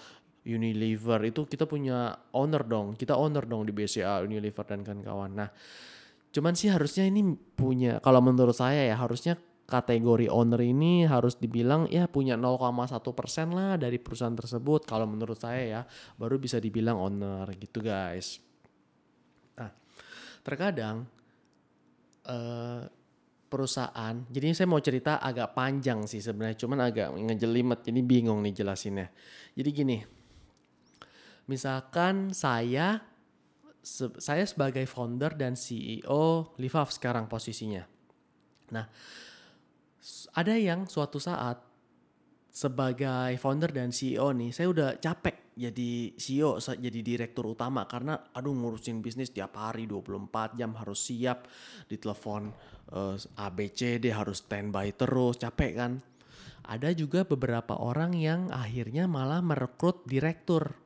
Unilever 0.44 1.20
itu 1.28 1.44
kita 1.48 1.64
punya 1.64 2.16
owner 2.36 2.62
dong. 2.64 2.96
Kita 2.96 3.16
owner 3.16 3.44
dong 3.44 3.64
di 3.68 3.72
BCA, 3.72 4.24
Unilever 4.24 4.64
dan 4.68 4.84
kawan-kawan. 4.84 5.32
Nah, 5.32 5.48
cuman 6.32 6.52
sih 6.52 6.68
harusnya 6.68 7.08
ini 7.08 7.36
punya 7.56 8.00
kalau 8.04 8.20
menurut 8.20 8.56
saya 8.56 8.84
ya 8.84 8.96
harusnya 9.00 9.40
kategori 9.68 10.32
owner 10.32 10.64
ini 10.64 11.04
harus 11.04 11.36
dibilang 11.36 11.92
ya 11.92 12.08
punya 12.08 12.40
0,1 12.40 12.88
persen 13.12 13.52
lah 13.52 13.76
dari 13.76 14.00
perusahaan 14.00 14.32
tersebut 14.32 14.88
kalau 14.88 15.04
menurut 15.04 15.36
saya 15.36 15.60
ya 15.60 15.80
baru 16.16 16.40
bisa 16.40 16.56
dibilang 16.56 16.96
owner 16.96 17.44
gitu 17.60 17.84
guys. 17.84 18.40
Nah 19.60 19.68
terkadang 20.40 21.04
uh, 22.24 22.88
perusahaan 23.48 24.14
jadi 24.28 24.52
saya 24.52 24.68
mau 24.68 24.80
cerita 24.84 25.18
agak 25.18 25.56
panjang 25.56 26.04
sih 26.04 26.20
sebenarnya 26.20 26.56
cuman 26.60 26.78
agak 26.84 27.08
ngejelimet 27.16 27.80
jadi 27.82 28.00
bingung 28.04 28.44
nih 28.44 28.54
jelasinnya. 28.62 29.08
Jadi 29.56 29.70
gini 29.72 29.98
Misalkan 31.48 32.36
saya 32.36 33.00
saya 34.20 34.44
sebagai 34.44 34.84
founder 34.84 35.32
dan 35.32 35.56
CEO 35.56 36.52
Livaf 36.60 36.92
sekarang 36.92 37.24
posisinya. 37.24 37.88
Nah, 38.68 38.84
ada 40.36 40.54
yang 40.60 40.84
suatu 40.84 41.16
saat 41.16 41.64
sebagai 42.52 43.32
founder 43.40 43.72
dan 43.72 43.88
CEO 43.88 44.28
nih, 44.36 44.52
saya 44.52 44.68
udah 44.68 44.88
capek 45.00 45.47
jadi 45.58 46.14
CEO, 46.14 46.62
jadi 46.62 47.00
direktur 47.02 47.50
utama 47.50 47.82
karena 47.90 48.14
aduh 48.30 48.54
ngurusin 48.54 49.02
bisnis 49.02 49.34
tiap 49.34 49.58
hari 49.58 49.90
24 49.90 50.54
jam 50.54 50.70
harus 50.78 51.02
siap 51.02 51.50
di 51.90 51.98
telepon 51.98 52.54
uh, 52.94 53.18
ABCD 53.18 54.14
harus 54.14 54.46
standby 54.46 54.94
terus, 54.94 55.34
capek 55.42 55.72
kan. 55.74 55.92
Ada 56.68 56.94
juga 56.94 57.26
beberapa 57.26 57.74
orang 57.74 58.14
yang 58.14 58.54
akhirnya 58.54 59.10
malah 59.10 59.42
merekrut 59.42 60.06
direktur 60.06 60.78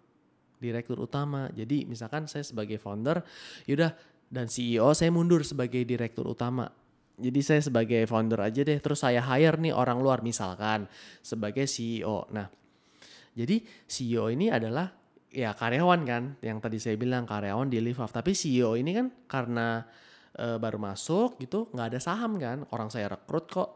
direktur 0.56 1.04
utama. 1.04 1.52
Jadi 1.52 1.84
misalkan 1.84 2.24
saya 2.24 2.46
sebagai 2.46 2.80
founder, 2.80 3.20
yaudah 3.68 3.92
dan 4.32 4.48
CEO 4.48 4.96
saya 4.96 5.12
mundur 5.12 5.44
sebagai 5.44 5.84
direktur 5.84 6.24
utama. 6.32 6.64
Jadi 7.20 7.40
saya 7.44 7.60
sebagai 7.60 8.08
founder 8.08 8.40
aja 8.40 8.64
deh, 8.64 8.80
terus 8.80 9.04
saya 9.04 9.20
hire 9.20 9.60
nih 9.60 9.76
orang 9.76 10.00
luar 10.00 10.24
misalkan 10.24 10.88
sebagai 11.20 11.68
CEO. 11.68 12.24
Nah, 12.32 12.61
jadi 13.32 13.64
CEO 13.88 14.28
ini 14.28 14.52
adalah 14.52 14.92
ya 15.32 15.56
karyawan 15.56 16.00
kan, 16.04 16.22
yang 16.44 16.60
tadi 16.60 16.76
saya 16.76 17.00
bilang 17.00 17.24
karyawan 17.24 17.72
di 17.72 17.80
Live 17.80 18.04
Tapi 18.04 18.36
CEO 18.36 18.76
ini 18.76 18.92
kan 18.92 19.08
karena 19.24 19.80
e, 20.36 20.60
baru 20.60 20.76
masuk 20.76 21.40
gitu, 21.40 21.72
nggak 21.72 21.96
ada 21.96 22.00
saham 22.00 22.36
kan, 22.36 22.68
orang 22.68 22.92
saya 22.92 23.08
rekrut 23.08 23.48
kok. 23.48 23.70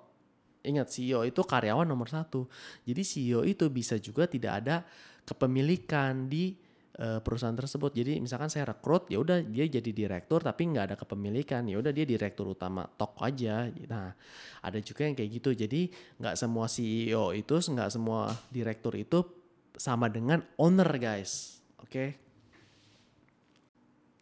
Ingat 0.67 0.91
CEO 0.93 1.23
itu 1.23 1.41
karyawan 1.47 1.87
nomor 1.87 2.11
satu. 2.11 2.51
Jadi 2.85 3.03
CEO 3.07 3.47
itu 3.47 3.71
bisa 3.71 3.97
juga 4.03 4.27
tidak 4.27 4.53
ada 4.61 4.83
kepemilikan 5.23 6.27
di 6.27 6.59
uh, 6.99 7.21
perusahaan 7.23 7.55
tersebut. 7.55 7.95
Jadi 7.95 8.19
misalkan 8.19 8.51
saya 8.51 8.75
rekrut, 8.75 9.07
ya 9.07 9.21
udah 9.21 9.47
dia 9.47 9.67
jadi 9.69 9.91
direktur 9.95 10.41
tapi 10.43 10.67
nggak 10.67 10.85
ada 10.93 10.97
kepemilikan, 10.99 11.63
ya 11.71 11.79
udah 11.79 11.93
dia 11.95 12.03
direktur 12.03 12.51
utama 12.51 12.83
tok 12.83 13.15
aja. 13.23 13.69
Nah 13.87 14.11
ada 14.59 14.79
juga 14.83 15.07
yang 15.07 15.15
kayak 15.15 15.31
gitu. 15.39 15.51
Jadi 15.55 15.87
nggak 16.19 16.35
semua 16.35 16.67
CEO 16.67 17.31
itu, 17.37 17.55
nggak 17.55 17.91
semua 17.93 18.33
direktur 18.51 18.99
itu 18.99 19.36
sama 19.77 20.09
dengan 20.11 20.45
owner 20.57 20.89
guys. 20.97 21.63
Oke. 21.81 21.91
Okay? 21.91 22.09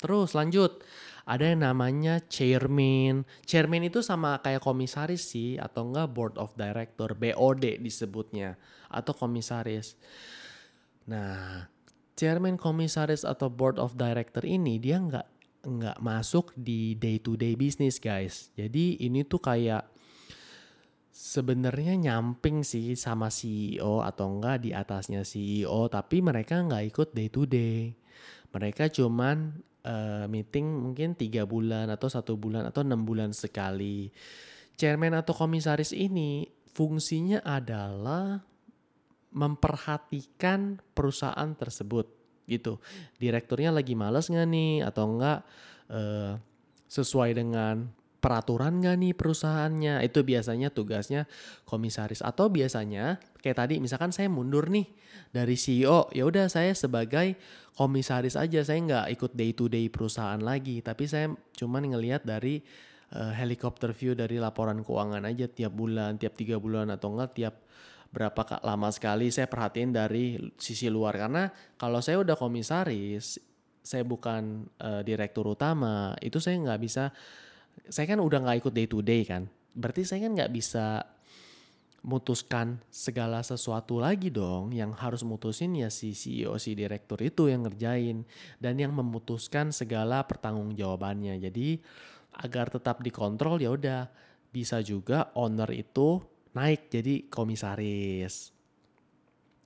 Terus 0.04 0.36
lanjut, 0.36 0.84
ada 1.24 1.48
yang 1.48 1.64
namanya 1.64 2.20
chairman. 2.28 3.24
Chairman 3.48 3.88
itu 3.88 4.04
sama 4.04 4.36
kayak 4.44 4.60
komisaris 4.60 5.32
sih 5.32 5.56
atau 5.56 5.88
enggak 5.88 6.12
board 6.12 6.34
of 6.36 6.52
director, 6.60 7.16
BOD 7.16 7.80
disebutnya 7.80 8.60
atau 8.92 9.16
komisaris. 9.16 9.96
Nah, 11.08 11.64
chairman 12.20 12.60
komisaris 12.60 13.24
atau 13.24 13.48
board 13.48 13.80
of 13.80 13.96
director 13.96 14.44
ini 14.44 14.76
dia 14.76 15.00
nggak 15.00 15.26
nggak 15.64 15.98
masuk 16.04 16.52
di 16.52 16.92
day 17.00 17.16
to 17.16 17.40
day 17.40 17.56
business 17.56 17.96
guys. 17.96 18.52
Jadi 18.52 19.00
ini 19.00 19.24
tuh 19.24 19.40
kayak 19.40 19.88
sebenarnya 21.14 21.94
nyamping 21.94 22.66
sih 22.66 22.98
sama 22.98 23.30
CEO 23.30 24.02
atau 24.02 24.34
enggak 24.34 24.66
di 24.66 24.74
atasnya 24.74 25.22
CEO 25.22 25.86
tapi 25.86 26.18
mereka 26.18 26.58
nggak 26.58 26.84
ikut 26.90 27.08
day 27.14 27.30
to 27.30 27.46
day. 27.46 27.94
Mereka 28.50 28.90
cuman 28.90 29.54
uh, 29.86 30.26
meeting 30.26 30.66
mungkin 30.66 31.14
tiga 31.14 31.46
bulan 31.46 31.86
atau 31.86 32.10
satu 32.10 32.34
bulan 32.34 32.66
atau 32.66 32.82
enam 32.82 33.06
bulan 33.06 33.30
sekali. 33.30 34.10
Chairman 34.74 35.14
atau 35.14 35.30
komisaris 35.30 35.94
ini 35.94 36.50
fungsinya 36.74 37.46
adalah 37.46 38.42
memperhatikan 39.30 40.82
perusahaan 40.98 41.50
tersebut 41.54 42.10
gitu. 42.50 42.82
Direkturnya 43.22 43.70
lagi 43.70 43.94
males 43.94 44.26
nggak 44.26 44.48
nih 44.50 44.74
atau 44.82 45.14
enggak 45.14 45.46
uh, 45.94 46.34
sesuai 46.90 47.38
dengan 47.38 47.86
peraturan 48.24 48.80
nggak 48.80 48.96
nih 48.96 49.12
perusahaannya? 49.12 50.00
Itu 50.00 50.24
biasanya 50.24 50.72
tugasnya 50.72 51.28
komisaris. 51.68 52.24
Atau 52.24 52.48
biasanya 52.48 53.20
kayak 53.44 53.60
tadi 53.60 53.74
misalkan 53.84 54.16
saya 54.16 54.32
mundur 54.32 54.72
nih 54.72 54.88
dari 55.28 55.60
CEO 55.60 56.08
ya 56.16 56.24
udah 56.24 56.48
saya 56.48 56.72
sebagai 56.72 57.36
komisaris 57.76 58.40
aja. 58.40 58.64
Saya 58.64 58.80
nggak 58.80 59.06
ikut 59.12 59.32
day 59.36 59.52
to 59.52 59.68
day 59.68 59.92
perusahaan 59.92 60.40
lagi 60.40 60.80
tapi 60.80 61.04
saya 61.04 61.36
cuman 61.52 61.92
ngelihat 61.92 62.24
dari 62.24 62.64
uh, 63.12 63.36
helikopter 63.36 63.92
view 63.92 64.16
dari 64.16 64.40
laporan 64.40 64.80
keuangan 64.80 65.28
aja 65.28 65.44
tiap 65.44 65.76
bulan 65.76 66.16
tiap 66.16 66.32
tiga 66.32 66.56
bulan 66.56 66.88
atau 66.88 67.12
enggak 67.12 67.36
tiap 67.36 67.54
berapa 68.08 68.62
lama 68.62 68.88
sekali 68.88 69.28
saya 69.28 69.52
perhatiin 69.52 69.92
dari 69.92 70.40
sisi 70.56 70.88
luar. 70.88 71.20
Karena 71.20 71.52
kalau 71.76 72.00
saya 72.00 72.24
udah 72.24 72.40
komisaris 72.40 73.36
saya 73.84 74.00
bukan 74.00 74.64
uh, 74.80 75.04
direktur 75.04 75.44
utama 75.44 76.16
itu 76.24 76.40
saya 76.40 76.56
nggak 76.56 76.80
bisa 76.80 77.12
saya 77.88 78.16
kan 78.16 78.20
udah 78.20 78.38
nggak 78.44 78.58
ikut 78.64 78.72
day 78.74 78.86
to 78.88 78.98
day 79.04 79.22
kan. 79.26 79.50
Berarti 79.74 80.06
saya 80.06 80.26
kan 80.26 80.32
nggak 80.38 80.52
bisa 80.54 81.04
mutuskan 82.04 82.78
segala 82.92 83.40
sesuatu 83.40 83.98
lagi 83.98 84.28
dong. 84.28 84.72
Yang 84.72 84.90
harus 85.00 85.22
mutusin 85.24 85.74
ya 85.74 85.88
si 85.88 86.12
CEO 86.12 86.56
si 86.60 86.76
direktur 86.76 87.20
itu 87.20 87.48
yang 87.48 87.66
ngerjain. 87.66 88.24
Dan 88.60 88.74
yang 88.78 88.92
memutuskan 88.94 89.72
segala 89.74 90.22
pertanggungjawabannya. 90.24 91.40
Jadi 91.42 91.80
agar 92.44 92.70
tetap 92.70 93.00
dikontrol 93.00 93.60
ya 93.60 93.72
udah. 93.72 94.02
Bisa 94.54 94.78
juga 94.86 95.34
owner 95.34 95.74
itu 95.74 96.22
naik 96.54 96.86
jadi 96.86 97.26
komisaris. 97.26 98.54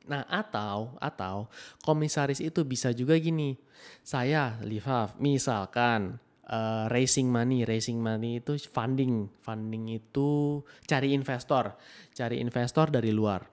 Nah, 0.08 0.24
atau 0.24 0.96
atau 0.96 1.52
komisaris 1.84 2.40
itu 2.40 2.64
bisa 2.64 2.96
juga 2.96 3.12
gini. 3.20 3.60
Saya 4.00 4.56
Livaf 4.64 5.20
misalkan 5.20 6.16
uh, 6.48 6.88
raising 6.90 7.28
money, 7.28 7.62
raising 7.68 8.00
money 8.00 8.40
itu 8.40 8.56
funding, 8.72 9.28
funding 9.40 9.88
itu 9.92 10.60
cari 10.88 11.12
investor, 11.12 11.76
cari 12.12 12.40
investor 12.40 12.88
dari 12.88 13.12
luar, 13.12 13.44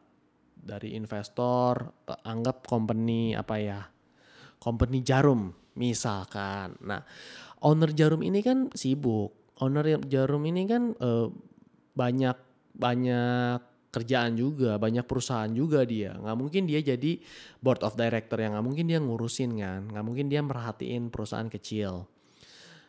dari 0.55 0.95
investor 0.95 2.07
uh, 2.07 2.19
anggap 2.25 2.63
company 2.65 3.35
apa 3.35 3.55
ya, 3.59 3.81
company 4.57 5.03
jarum 5.03 5.51
misalkan. 5.75 6.79
Nah, 6.87 7.03
owner 7.67 7.91
jarum 7.91 8.23
ini 8.23 8.39
kan 8.39 8.71
sibuk, 8.71 9.55
owner 9.59 9.99
jarum 10.07 10.43
ini 10.47 10.63
kan 10.65 10.95
uh, 10.97 11.27
banyak 11.95 12.37
banyak 12.75 13.59
kerjaan 13.95 14.35
juga, 14.35 14.75
banyak 14.75 15.07
perusahaan 15.07 15.47
juga 15.47 15.87
dia. 15.87 16.11
Nggak 16.19 16.35
mungkin 16.35 16.63
dia 16.67 16.83
jadi 16.83 17.15
board 17.63 17.79
of 17.87 17.95
director 17.95 18.35
yang 18.35 18.59
nggak 18.59 18.65
mungkin 18.67 18.85
dia 18.91 18.99
ngurusin 18.99 19.55
kan, 19.55 19.81
nggak 19.87 20.03
mungkin 20.03 20.27
dia 20.27 20.43
merhatiin 20.43 21.07
perusahaan 21.07 21.47
kecil. 21.47 22.03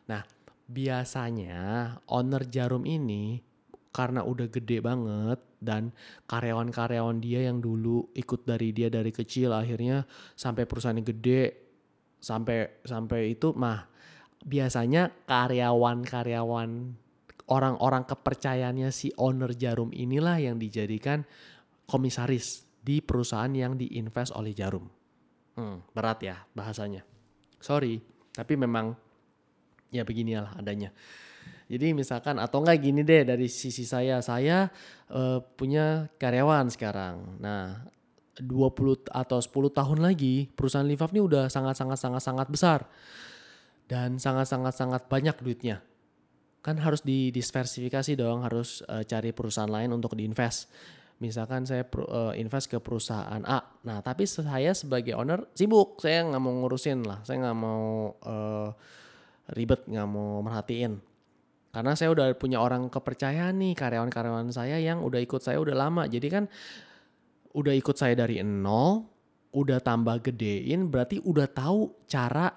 Nah, 0.06 0.22
biasanya 0.66 1.94
owner 2.10 2.46
jarum 2.50 2.82
ini 2.82 3.40
karena 3.94 4.20
udah 4.20 4.50
gede 4.52 4.84
banget 4.84 5.40
dan 5.56 5.88
karyawan-karyawan 6.28 7.16
dia 7.16 7.48
yang 7.48 7.64
dulu 7.64 8.12
ikut 8.12 8.44
dari 8.44 8.76
dia 8.76 8.92
dari 8.92 9.08
kecil 9.08 9.56
akhirnya 9.56 10.04
sampai 10.36 10.68
perusahaannya 10.68 11.04
gede 11.06 11.42
sampai 12.20 12.84
sampai 12.84 13.32
itu 13.32 13.56
mah 13.56 13.88
biasanya 14.44 15.08
karyawan-karyawan 15.24 16.70
orang-orang 17.48 18.04
kepercayaannya 18.04 18.90
si 18.92 19.14
owner 19.16 19.54
Jarum 19.54 19.94
inilah 19.94 20.38
yang 20.42 20.60
dijadikan 20.60 21.24
komisaris 21.86 22.66
di 22.82 23.02
perusahaan 23.02 23.50
yang 23.50 23.78
diinvest 23.78 24.34
oleh 24.34 24.54
Jarum. 24.54 24.86
Hmm, 25.56 25.82
berat 25.94 26.20
ya 26.22 26.36
bahasanya. 26.52 27.02
Sorry, 27.58 27.98
tapi 28.34 28.54
memang 28.60 28.94
ya 29.90 30.02
beginilah 30.02 30.56
adanya. 30.56 30.90
Jadi 31.66 31.94
misalkan 31.98 32.38
atau 32.38 32.62
enggak 32.62 32.78
gini 32.78 33.02
deh 33.02 33.26
dari 33.26 33.50
sisi 33.50 33.82
saya, 33.82 34.22
saya 34.22 34.70
uh, 35.10 35.42
punya 35.42 36.06
karyawan 36.14 36.70
sekarang. 36.70 37.42
Nah, 37.42 37.82
20 38.38 39.10
atau 39.10 39.38
10 39.40 39.50
tahun 39.72 39.98
lagi 39.98 40.46
perusahaan 40.52 40.86
Livaf 40.86 41.10
ini 41.10 41.24
udah 41.24 41.48
sangat-sangat 41.48 41.98
sangat-sangat 41.98 42.46
besar 42.52 42.80
dan 43.88 44.20
sangat-sangat 44.20 44.74
sangat 44.76 45.02
banyak 45.08 45.36
duitnya 45.40 45.80
kan 46.66 46.82
harus 46.82 46.98
didiversifikasi 47.06 48.18
dong, 48.18 48.42
harus 48.42 48.82
uh, 48.90 49.06
cari 49.06 49.30
perusahaan 49.30 49.70
lain 49.70 49.94
untuk 49.94 50.18
diinvest. 50.18 50.66
Misalkan 51.22 51.62
saya 51.62 51.86
uh, 51.86 52.34
invest 52.34 52.66
ke 52.66 52.82
perusahaan 52.82 53.40
A, 53.46 53.62
nah 53.86 54.02
tapi 54.02 54.26
saya 54.26 54.74
sebagai 54.74 55.14
owner 55.14 55.46
sibuk, 55.54 56.02
saya 56.02 56.26
nggak 56.26 56.42
mau 56.42 56.52
ngurusin 56.58 57.06
lah, 57.06 57.22
saya 57.22 57.38
nggak 57.46 57.56
mau 57.56 58.12
uh, 58.18 58.68
ribet, 59.52 59.86
nggak 59.86 60.08
mau 60.08 60.42
merhatiin. 60.42 60.98
Karena 61.70 61.92
saya 61.92 62.08
udah 62.16 62.32
punya 62.40 62.58
orang 62.58 62.88
kepercayaan 62.88 63.60
nih, 63.60 63.76
karyawan-karyawan 63.76 64.48
saya 64.48 64.80
yang 64.80 65.04
udah 65.04 65.20
ikut 65.20 65.44
saya 65.44 65.60
udah 65.60 65.76
lama. 65.76 66.08
Jadi 66.08 66.28
kan 66.32 66.44
udah 67.52 67.74
ikut 67.76 67.96
saya 67.96 68.16
dari 68.16 68.40
nol, 68.40 69.04
udah 69.52 69.80
tambah 69.84 70.24
gedein, 70.24 70.88
berarti 70.88 71.20
udah 71.20 71.44
tahu 71.48 72.08
cara 72.08 72.48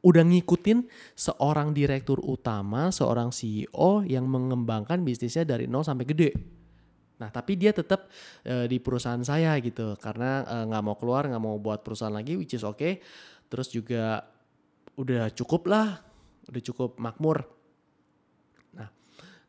udah 0.00 0.24
ngikutin 0.24 0.88
seorang 1.12 1.76
direktur 1.76 2.24
utama, 2.24 2.88
seorang 2.88 3.28
CEO 3.30 4.02
yang 4.08 4.24
mengembangkan 4.26 5.04
bisnisnya 5.04 5.44
dari 5.44 5.68
nol 5.68 5.84
sampai 5.84 6.06
gede. 6.08 6.30
Nah, 7.20 7.28
tapi 7.28 7.52
dia 7.60 7.70
tetap 7.76 8.08
e, 8.40 8.64
di 8.64 8.80
perusahaan 8.80 9.20
saya 9.20 9.52
gitu 9.60 9.92
karena 10.00 10.40
eh, 10.40 10.64
nggak 10.72 10.82
mau 10.82 10.96
keluar, 10.96 11.28
nggak 11.28 11.42
mau 11.44 11.60
buat 11.60 11.84
perusahaan 11.84 12.16
lagi, 12.16 12.32
which 12.40 12.56
is 12.56 12.64
okay. 12.64 13.04
Terus 13.52 13.68
juga 13.68 14.24
udah 14.96 15.28
cukup 15.36 15.68
lah, 15.68 16.00
udah 16.50 16.62
cukup 16.62 16.98
makmur. 16.98 17.46
Nah, 18.74 18.90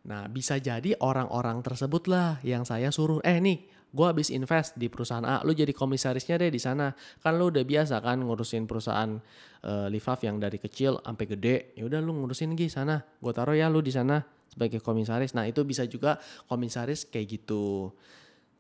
nah 0.05 0.22
bisa 0.29 0.62
jadi 0.62 0.96
orang-orang 1.01 1.65
tersebut 1.65 2.08
lah 2.08 2.38
yang 2.46 2.63
saya 2.63 2.93
suruh, 2.93 3.20
eh 3.25 3.41
nih 3.41 3.81
gue 3.91 4.08
habis 4.08 4.31
invest 4.31 4.79
di 4.79 4.88
perusahaan 4.88 5.24
A, 5.27 5.43
lu 5.43 5.51
jadi 5.51 5.75
komisarisnya 5.75 6.39
deh 6.39 6.48
di 6.48 6.62
sana. 6.63 6.96
Kan 7.20 7.36
lu 7.36 7.51
udah 7.51 7.67
biasa 7.67 8.00
kan 8.00 8.24
ngurusin 8.24 8.63
perusahaan 8.63 9.20
uh, 9.67 9.88
Livaf 9.91 10.24
yang 10.24 10.39
dari 10.39 10.58
kecil 10.58 11.03
sampai 11.03 11.25
gede. 11.27 11.75
Ya 11.75 11.84
udah 11.84 12.00
lu 12.00 12.15
ngurusin 12.15 12.55
di 12.55 12.72
sana. 12.72 13.03
Gue 13.20 13.35
taruh 13.35 13.51
ya 13.51 13.68
lu 13.68 13.83
di 13.83 13.92
sana 13.92 14.24
sebagai 14.48 14.79
komisaris. 14.79 15.35
Nah, 15.35 15.44
itu 15.44 15.68
bisa 15.68 15.83
juga 15.87 16.20
komisaris 16.48 17.07
kayak 17.11 17.27
gitu. 17.40 17.92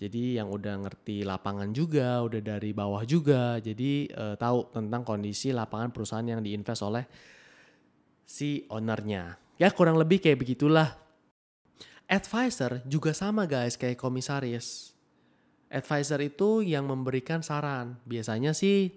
Jadi 0.01 0.35
yang 0.35 0.49
udah 0.49 0.81
ngerti 0.81 1.21
lapangan 1.23 1.71
juga, 1.71 2.25
udah 2.25 2.41
dari 2.41 2.75
bawah 2.75 3.05
juga. 3.07 3.61
Jadi 3.63 4.11
uh, 4.11 4.35
tahu 4.35 4.73
tentang 4.73 5.07
kondisi 5.07 5.55
lapangan 5.55 5.95
perusahaan 5.95 6.25
yang 6.25 6.43
diinvest 6.43 6.83
oleh 6.83 7.05
si 8.31 8.63
ownernya. 8.71 9.35
Ya 9.59 9.67
kurang 9.75 9.99
lebih 9.99 10.23
kayak 10.23 10.39
begitulah. 10.39 10.95
Advisor 12.07 12.79
juga 12.87 13.11
sama 13.11 13.43
guys 13.43 13.75
kayak 13.75 13.99
komisaris 13.99 14.91
advisor 15.71 16.19
itu 16.19 16.61
yang 16.61 16.85
memberikan 16.85 17.39
saran. 17.39 17.95
Biasanya 18.03 18.51
sih 18.51 18.91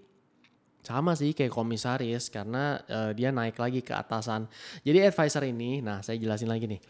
sama 0.84 1.16
sih 1.16 1.32
kayak 1.32 1.54
komisaris 1.54 2.28
karena 2.28 2.76
uh, 2.90 3.10
dia 3.14 3.30
naik 3.30 3.56
lagi 3.56 3.80
ke 3.80 3.94
atasan. 3.94 4.50
Jadi 4.82 4.98
advisor 5.00 5.46
ini, 5.46 5.80
nah 5.80 6.02
saya 6.04 6.20
jelasin 6.20 6.50
lagi 6.50 6.68
nih. 6.68 6.82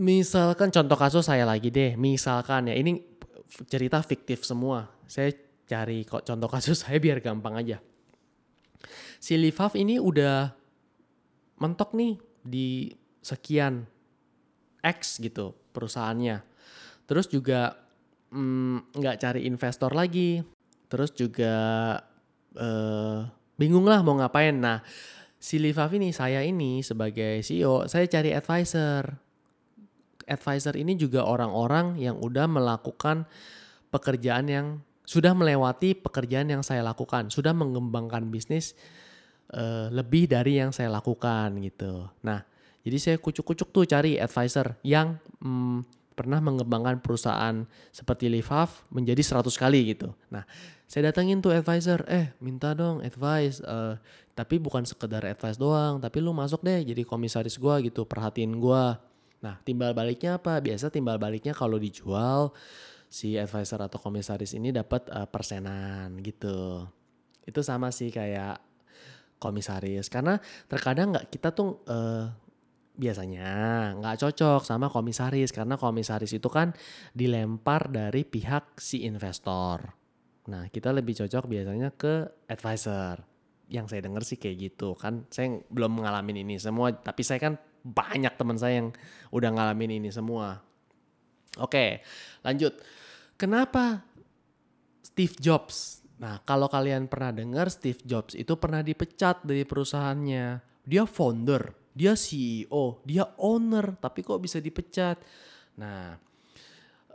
Misalkan 0.00 0.70
contoh 0.72 0.96
kasus 0.96 1.26
saya 1.26 1.44
lagi 1.44 1.68
deh, 1.68 1.98
misalkan 1.98 2.70
ya 2.72 2.74
ini 2.78 3.02
cerita 3.68 4.00
fiktif 4.00 4.46
semua. 4.46 4.88
Saya 5.04 5.34
cari 5.66 6.06
kok 6.06 6.24
contoh 6.24 6.48
kasus 6.48 6.80
saya 6.86 6.96
biar 7.02 7.20
gampang 7.20 7.58
aja. 7.58 7.82
Si 9.20 9.34
Livaf 9.34 9.74
ini 9.74 9.98
udah 9.98 10.54
mentok 11.58 11.96
nih 11.96 12.20
di 12.44 12.92
sekian 13.20 13.88
X 14.80 15.18
gitu 15.18 15.56
perusahaannya. 15.72 16.42
Terus 17.06 17.30
juga 17.30 17.86
Mm, 18.36 18.90
nggak 18.90 19.16
mm, 19.16 19.22
cari 19.22 19.40
investor 19.46 19.94
lagi. 19.94 20.42
Terus 20.86 21.14
juga 21.14 21.54
uh, 22.58 23.18
bingung 23.54 23.86
lah 23.86 24.02
mau 24.02 24.18
ngapain. 24.18 24.54
Nah 24.54 24.82
si 25.38 25.62
Livaf 25.62 25.94
ini 25.94 26.10
saya 26.10 26.42
ini 26.42 26.82
sebagai 26.82 27.42
CEO 27.42 27.86
saya 27.86 28.06
cari 28.10 28.34
advisor. 28.34 29.02
Advisor 30.26 30.74
ini 30.74 30.98
juga 30.98 31.22
orang-orang 31.22 32.02
yang 32.02 32.18
udah 32.18 32.50
melakukan 32.50 33.30
pekerjaan 33.94 34.50
yang 34.50 34.66
sudah 35.06 35.30
melewati 35.38 35.94
pekerjaan 35.94 36.50
yang 36.50 36.66
saya 36.66 36.82
lakukan 36.82 37.30
sudah 37.30 37.54
mengembangkan 37.54 38.26
bisnis 38.26 38.74
uh, 39.52 39.92
lebih 39.92 40.30
dari 40.30 40.58
yang 40.58 40.70
saya 40.72 40.90
lakukan 40.90 41.54
gitu 41.62 42.08
nah 42.24 42.42
jadi 42.86 42.96
saya 43.02 43.16
kucuk-kucuk 43.18 43.74
tuh 43.74 43.82
cari 43.82 44.14
advisor 44.14 44.78
yang 44.86 45.18
mm, 45.42 45.82
pernah 46.16 46.40
mengembangkan 46.40 47.02
perusahaan 47.04 47.68
seperti 47.92 48.32
Livaf 48.32 48.88
menjadi 48.88 49.20
100 49.20 49.52
kali 49.52 49.92
gitu. 49.92 50.16
Nah, 50.32 50.48
saya 50.88 51.12
datangin 51.12 51.44
tuh 51.44 51.52
advisor, 51.52 52.06
eh 52.08 52.32
minta 52.40 52.72
dong 52.72 53.04
advice, 53.04 53.60
uh, 53.60 54.00
tapi 54.32 54.56
bukan 54.56 54.88
sekedar 54.88 55.20
advice 55.28 55.60
doang, 55.60 56.00
tapi 56.00 56.24
lu 56.24 56.32
masuk 56.32 56.64
deh 56.64 56.86
jadi 56.88 57.04
komisaris 57.04 57.60
gua 57.60 57.84
gitu, 57.84 58.08
perhatiin 58.08 58.56
gua. 58.56 58.96
Nah, 59.44 59.60
timbal 59.66 59.92
baliknya 59.92 60.40
apa? 60.40 60.56
Biasa 60.64 60.88
timbal 60.88 61.20
baliknya 61.20 61.52
kalau 61.52 61.76
dijual 61.76 62.56
si 63.12 63.36
advisor 63.36 63.84
atau 63.84 64.00
komisaris 64.00 64.56
ini 64.56 64.72
dapat 64.72 65.10
uh, 65.12 65.28
persenan 65.28 66.16
gitu. 66.24 66.88
Itu 67.44 67.60
sama 67.60 67.92
sih 67.92 68.08
kayak 68.08 68.65
komisaris 69.36 70.08
karena 70.08 70.40
terkadang 70.66 71.12
nggak 71.12 71.28
kita 71.28 71.52
tuh 71.52 71.84
uh, 71.88 72.26
biasanya 72.96 73.50
nggak 74.00 74.16
cocok 74.24 74.64
sama 74.64 74.88
komisaris 74.88 75.52
karena 75.52 75.76
komisaris 75.76 76.32
itu 76.32 76.48
kan 76.48 76.72
dilempar 77.12 77.92
dari 77.92 78.24
pihak 78.24 78.80
si 78.80 79.04
investor. 79.04 79.92
Nah 80.48 80.72
kita 80.72 80.90
lebih 80.96 81.14
cocok 81.14 81.44
biasanya 81.44 81.92
ke 81.92 82.46
advisor. 82.48 83.20
Yang 83.66 83.86
saya 83.92 84.00
dengar 84.06 84.22
sih 84.22 84.38
kayak 84.40 84.56
gitu 84.56 84.96
kan. 84.96 85.28
Saya 85.28 85.60
belum 85.68 86.00
mengalami 86.00 86.40
ini 86.40 86.56
semua, 86.56 86.94
tapi 86.94 87.26
saya 87.26 87.42
kan 87.42 87.54
banyak 87.82 88.34
teman 88.38 88.56
saya 88.56 88.82
yang 88.82 88.88
udah 89.34 89.50
ngalamin 89.52 90.02
ini 90.02 90.10
semua. 90.14 90.62
Oke, 91.58 92.00
lanjut. 92.46 92.78
Kenapa 93.36 94.06
Steve 95.02 95.34
Jobs? 95.36 96.05
Nah, 96.16 96.40
kalau 96.48 96.66
kalian 96.70 97.08
pernah 97.12 97.32
dengar 97.32 97.68
Steve 97.68 98.00
Jobs 98.04 98.32
itu 98.32 98.56
pernah 98.56 98.80
dipecat 98.80 99.44
dari 99.44 99.68
perusahaannya. 99.68 100.46
Dia 100.86 101.04
founder, 101.04 101.74
dia 101.92 102.16
CEO, 102.16 103.02
dia 103.04 103.26
owner, 103.36 103.98
tapi 104.00 104.22
kok 104.22 104.40
bisa 104.40 104.62
dipecat? 104.62 105.18
Nah, 105.76 106.16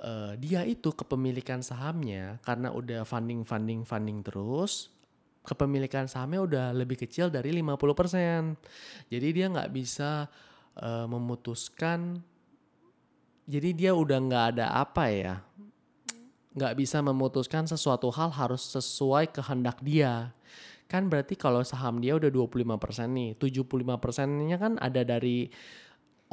uh, 0.03 0.33
dia 0.37 0.61
itu 0.67 0.93
kepemilikan 0.93 1.63
sahamnya 1.65 2.37
karena 2.45 2.69
udah 2.69 3.07
funding 3.07 3.47
funding 3.47 3.87
funding 3.87 4.21
terus, 4.21 4.91
kepemilikan 5.47 6.05
sahamnya 6.05 6.41
udah 6.43 6.65
lebih 6.75 6.99
kecil 6.99 7.31
dari 7.33 7.55
50%. 7.57 9.09
Jadi 9.09 9.27
dia 9.33 9.45
nggak 9.49 9.71
bisa 9.71 10.29
uh, 10.77 11.05
memutuskan 11.09 12.21
jadi 13.51 13.69
dia 13.73 13.91
udah 13.91 14.17
nggak 14.21 14.45
ada 14.55 14.65
apa 14.71 15.03
ya 15.11 15.35
nggak 16.51 16.73
bisa 16.75 16.99
memutuskan 16.99 17.63
sesuatu 17.63 18.11
hal 18.11 18.31
harus 18.35 18.75
sesuai 18.75 19.31
kehendak 19.31 19.79
dia 19.79 20.35
kan 20.91 21.07
berarti 21.07 21.39
kalau 21.39 21.63
saham 21.63 22.03
dia 22.03 22.19
udah 22.19 22.27
25% 22.27 23.15
nih, 23.15 23.39
75%-nya 23.39 24.59
kan 24.59 24.75
ada 24.75 25.07
dari 25.07 25.47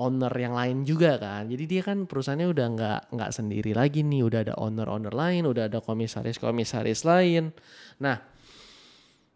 owner 0.03 0.35
yang 0.35 0.59
lain 0.59 0.83
juga 0.83 1.15
kan. 1.15 1.47
Jadi 1.47 1.65
dia 1.71 1.83
kan 1.87 2.11
perusahaannya 2.11 2.49
udah 2.51 2.67
nggak 2.75 3.01
nggak 3.15 3.31
sendiri 3.31 3.71
lagi 3.71 4.03
nih, 4.03 4.27
udah 4.27 4.41
ada 4.51 4.55
owner-owner 4.59 5.15
lain, 5.15 5.47
udah 5.47 5.71
ada 5.71 5.79
komisaris-komisaris 5.79 7.07
lain. 7.07 7.55
Nah, 8.03 8.19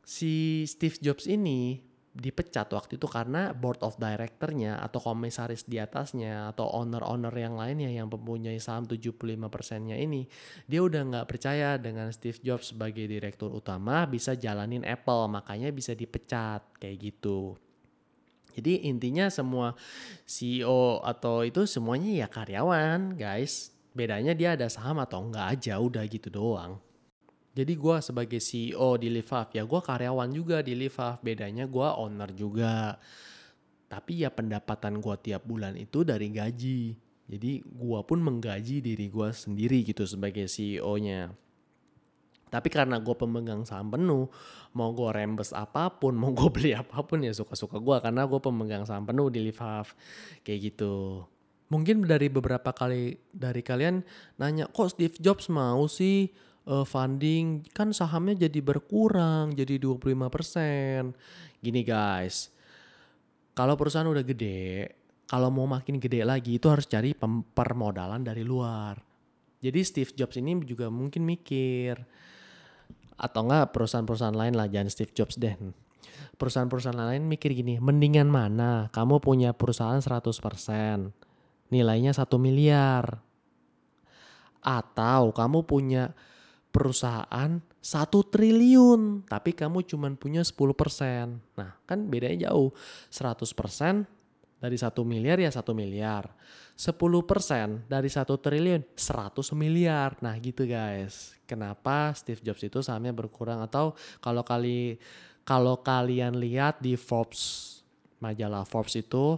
si 0.02 0.66
Steve 0.66 0.98
Jobs 0.98 1.30
ini 1.30 1.78
dipecat 2.12 2.68
waktu 2.76 3.00
itu 3.00 3.08
karena 3.08 3.56
board 3.56 3.80
of 3.80 3.96
directornya 3.96 4.76
atau 4.84 5.00
komisaris 5.00 5.64
di 5.64 5.80
atasnya 5.80 6.52
atau 6.52 6.68
owner-owner 6.68 7.32
yang 7.32 7.56
lainnya 7.56 7.88
yang 7.88 8.12
mempunyai 8.12 8.60
saham 8.60 8.84
75%-nya 8.84 9.96
ini 9.96 10.28
dia 10.68 10.84
udah 10.84 11.08
nggak 11.08 11.26
percaya 11.28 11.80
dengan 11.80 12.12
Steve 12.12 12.36
Jobs 12.44 12.76
sebagai 12.76 13.08
direktur 13.08 13.48
utama 13.56 14.04
bisa 14.04 14.36
jalanin 14.36 14.84
Apple 14.84 15.32
makanya 15.32 15.72
bisa 15.72 15.96
dipecat 15.96 16.60
kayak 16.76 17.00
gitu. 17.00 17.56
Jadi 18.52 18.84
intinya 18.84 19.32
semua 19.32 19.72
CEO 20.28 21.00
atau 21.00 21.40
itu 21.48 21.64
semuanya 21.64 22.12
ya 22.12 22.28
karyawan 22.28 23.16
guys. 23.16 23.72
Bedanya 23.96 24.36
dia 24.36 24.52
ada 24.52 24.68
saham 24.68 25.00
atau 25.00 25.24
enggak 25.24 25.56
aja 25.56 25.80
udah 25.80 26.04
gitu 26.04 26.28
doang. 26.28 26.76
Jadi 27.52 27.76
gue 27.76 27.96
sebagai 28.00 28.40
CEO 28.40 28.96
di 28.96 29.12
Livaf 29.12 29.52
ya 29.52 29.68
gue 29.68 29.80
karyawan 29.84 30.30
juga 30.32 30.64
di 30.64 30.72
Livaf. 30.72 31.20
Bedanya 31.20 31.68
gue 31.68 31.88
owner 32.00 32.32
juga. 32.32 32.96
Tapi 33.92 34.24
ya 34.24 34.32
pendapatan 34.32 35.04
gue 35.04 35.16
tiap 35.20 35.44
bulan 35.44 35.76
itu 35.76 36.00
dari 36.00 36.32
gaji. 36.32 36.96
Jadi 37.28 37.60
gue 37.60 38.00
pun 38.08 38.18
menggaji 38.24 38.80
diri 38.80 39.06
gue 39.12 39.28
sendiri 39.32 39.84
gitu 39.84 40.08
sebagai 40.08 40.48
CEO-nya. 40.48 41.32
Tapi 42.52 42.68
karena 42.68 43.00
gue 43.00 43.16
pemegang 43.16 43.64
saham 43.64 43.88
penuh, 43.88 44.28
mau 44.76 44.92
gue 44.92 45.08
rembes 45.08 45.56
apa 45.56 45.88
pun, 45.88 46.12
mau 46.20 46.32
gue 46.32 46.48
beli 46.52 46.72
apa 46.76 47.00
pun 47.04 47.24
ya 47.24 47.32
suka-suka 47.32 47.80
gue 47.80 47.96
karena 48.04 48.28
gue 48.28 48.40
pemegang 48.40 48.84
saham 48.84 49.08
penuh 49.08 49.32
di 49.32 49.40
Livaf 49.44 49.96
kayak 50.44 50.72
gitu. 50.72 51.24
Mungkin 51.72 52.04
dari 52.04 52.28
beberapa 52.28 52.68
kali 52.76 53.16
dari 53.32 53.64
kalian 53.64 54.04
nanya, 54.36 54.68
kok 54.68 54.92
Steve 54.92 55.16
Jobs 55.16 55.48
mau 55.48 55.88
sih 55.88 56.28
uh, 56.66 56.86
funding 56.86 57.66
kan 57.70 57.90
sahamnya 57.90 58.46
jadi 58.48 58.60
berkurang 58.62 59.54
jadi 59.54 59.78
25%. 59.78 61.14
Gini 61.62 61.80
guys, 61.86 62.50
kalau 63.54 63.78
perusahaan 63.78 64.08
udah 64.08 64.24
gede, 64.26 64.90
kalau 65.30 65.48
mau 65.50 65.70
makin 65.70 66.02
gede 66.02 66.26
lagi 66.26 66.58
itu 66.58 66.66
harus 66.66 66.90
cari 66.90 67.14
permodalan 67.54 68.22
dari 68.26 68.42
luar. 68.42 68.98
Jadi 69.62 69.78
Steve 69.86 70.12
Jobs 70.18 70.34
ini 70.42 70.58
juga 70.66 70.90
mungkin 70.90 71.22
mikir, 71.22 71.94
atau 73.22 73.46
enggak 73.46 73.70
perusahaan-perusahaan 73.70 74.34
lain 74.34 74.58
lah 74.58 74.66
jangan 74.66 74.90
Steve 74.90 75.14
Jobs 75.14 75.38
deh 75.38 75.54
perusahaan-perusahaan 76.36 76.98
lain 76.98 77.22
mikir 77.30 77.54
gini 77.54 77.78
mendingan 77.78 78.26
mana 78.26 78.90
kamu 78.90 79.22
punya 79.22 79.54
perusahaan 79.54 80.02
100% 80.02 80.26
nilainya 81.70 82.10
satu 82.10 82.36
miliar 82.42 83.22
atau 84.58 85.30
kamu 85.30 85.62
punya 85.62 86.10
perusahaan 86.72 87.60
satu 87.84 88.24
triliun 88.24 89.28
tapi 89.28 89.52
kamu 89.52 89.84
cuma 89.84 90.08
punya 90.16 90.40
10%. 90.40 90.56
Nah, 91.54 91.76
kan 91.84 91.98
bedanya 92.08 92.48
jauh. 92.48 92.72
100% 93.12 94.08
dari 94.62 94.78
satu 94.78 95.02
miliar 95.04 95.42
ya 95.42 95.50
satu 95.52 95.76
miliar. 95.76 96.30
10% 96.78 97.90
dari 97.90 98.08
satu 98.08 98.40
triliun 98.40 98.82
100 98.96 99.52
miliar. 99.52 100.16
Nah 100.24 100.32
gitu 100.40 100.64
guys. 100.64 101.36
Kenapa 101.44 102.16
Steve 102.16 102.40
Jobs 102.40 102.64
itu 102.64 102.80
sahamnya 102.80 103.12
berkurang 103.12 103.60
atau 103.60 103.92
kalau 104.24 104.40
kali 104.46 104.96
kalau 105.42 105.82
kalian 105.82 106.38
lihat 106.38 106.78
di 106.78 106.94
Forbes 106.94 107.82
majalah 108.22 108.62
Forbes 108.62 108.94
itu 108.94 109.36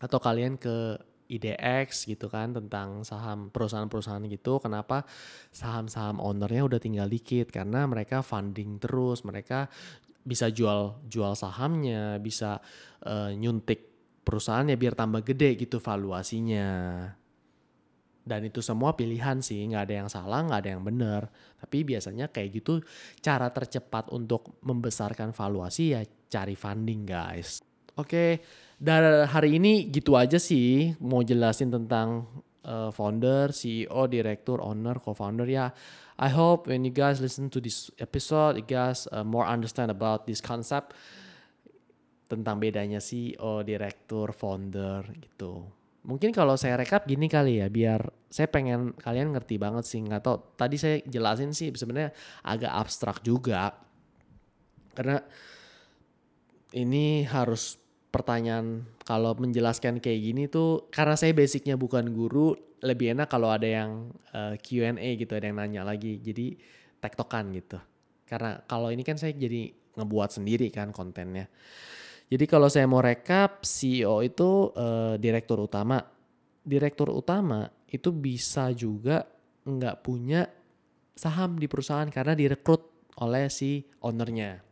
atau 0.00 0.18
kalian 0.18 0.56
ke 0.56 0.96
IDX 1.28 2.04
gitu 2.08 2.28
kan 2.28 2.52
tentang 2.52 3.02
saham 3.02 3.48
perusahaan-perusahaan 3.48 4.24
gitu 4.28 4.60
kenapa 4.60 5.08
saham-saham 5.50 6.20
ownernya 6.20 6.62
udah 6.68 6.80
tinggal 6.80 7.08
dikit 7.08 7.48
karena 7.48 7.88
mereka 7.88 8.20
funding 8.20 8.76
terus 8.76 9.24
mereka 9.24 9.72
bisa 10.24 10.48
jual 10.48 11.04
jual 11.04 11.36
sahamnya 11.36 12.16
bisa 12.16 12.60
uh, 13.04 13.32
nyuntik 13.32 13.94
perusahaan 14.24 14.64
ya 14.64 14.74
biar 14.80 14.96
tambah 14.96 15.20
gede 15.20 15.54
gitu 15.60 15.76
valuasinya. 15.78 16.72
Dan 18.24 18.40
itu 18.48 18.64
semua 18.64 18.96
pilihan 18.96 19.44
sih, 19.44 19.60
nggak 19.68 19.84
ada 19.84 19.94
yang 20.00 20.08
salah, 20.08 20.40
nggak 20.48 20.60
ada 20.64 20.70
yang 20.72 20.80
benar. 20.82 21.28
Tapi 21.60 21.84
biasanya 21.84 22.32
kayak 22.32 22.56
gitu 22.56 22.80
cara 23.20 23.52
tercepat 23.52 24.08
untuk 24.16 24.56
membesarkan 24.64 25.36
valuasi 25.36 25.92
ya 25.92 26.00
cari 26.32 26.56
funding 26.56 27.04
guys. 27.04 27.60
Oke, 28.00 28.40
dari 28.84 29.24
hari 29.24 29.56
ini 29.56 29.88
gitu 29.88 30.12
aja 30.12 30.36
sih 30.36 30.92
mau 31.00 31.24
jelasin 31.24 31.72
tentang 31.72 32.28
uh, 32.68 32.92
founder, 32.92 33.48
CEO, 33.48 34.04
director, 34.04 34.60
owner, 34.60 35.00
co-founder 35.00 35.48
ya. 35.48 35.72
I 36.20 36.30
hope 36.30 36.68
when 36.68 36.84
you 36.84 36.92
guys 36.92 37.18
listen 37.18 37.48
to 37.50 37.58
this 37.64 37.88
episode, 37.96 38.60
you 38.60 38.66
guys 38.68 39.08
uh, 39.08 39.24
more 39.24 39.48
understand 39.48 39.88
about 39.88 40.28
this 40.28 40.44
concept 40.44 40.92
tentang 42.28 42.60
bedanya 42.60 43.00
CEO, 43.00 43.64
direktur, 43.64 44.36
founder 44.36 45.00
gitu. 45.16 45.64
Mungkin 46.04 46.36
kalau 46.36 46.60
saya 46.60 46.76
rekap 46.76 47.08
gini 47.08 47.32
kali 47.32 47.64
ya, 47.64 47.72
biar 47.72 48.04
saya 48.28 48.52
pengen 48.52 48.92
kalian 49.00 49.32
ngerti 49.32 49.56
banget 49.56 49.88
sih. 49.88 50.04
Nggak 50.04 50.20
tau, 50.20 50.36
tadi 50.60 50.76
saya 50.76 51.00
jelasin 51.08 51.56
sih 51.56 51.72
sebenarnya 51.72 52.12
agak 52.44 52.72
abstrak 52.84 53.24
juga. 53.24 53.72
Karena 54.92 55.18
ini 56.76 57.24
harus 57.24 57.83
pertanyaan 58.14 58.86
kalau 59.02 59.34
menjelaskan 59.34 59.98
kayak 59.98 60.20
gini 60.22 60.46
tuh 60.46 60.86
karena 60.94 61.18
saya 61.18 61.34
basicnya 61.34 61.74
bukan 61.74 62.14
guru 62.14 62.54
lebih 62.86 63.18
enak 63.18 63.26
kalau 63.26 63.50
ada 63.50 63.66
yang 63.66 64.14
uh, 64.30 64.54
eh, 64.54 64.62
Q&A 64.62 65.18
gitu 65.18 65.34
ada 65.34 65.50
yang 65.50 65.58
nanya 65.58 65.82
lagi 65.82 66.22
jadi 66.22 66.54
tektokan 67.02 67.50
gitu 67.50 67.82
karena 68.30 68.62
kalau 68.70 68.94
ini 68.94 69.02
kan 69.02 69.18
saya 69.18 69.34
jadi 69.34 69.74
ngebuat 69.98 70.30
sendiri 70.38 70.70
kan 70.70 70.94
kontennya 70.94 71.50
jadi 72.24 72.44
kalau 72.48 72.72
saya 72.72 72.88
mau 72.88 73.04
rekap, 73.04 73.62
CEO 73.62 74.24
itu 74.24 74.72
uh, 74.72 75.14
direktur 75.20 75.60
utama. 75.60 76.00
Direktur 76.64 77.12
utama 77.12 77.68
itu 77.86 78.08
bisa 78.10 78.72
juga 78.72 79.28
nggak 79.62 80.00
punya 80.00 80.48
saham 81.14 81.60
di 81.60 81.68
perusahaan 81.68 82.08
karena 82.08 82.32
direkrut 82.32 83.12
oleh 83.20 83.52
si 83.52 83.84
ownernya. 84.00 84.64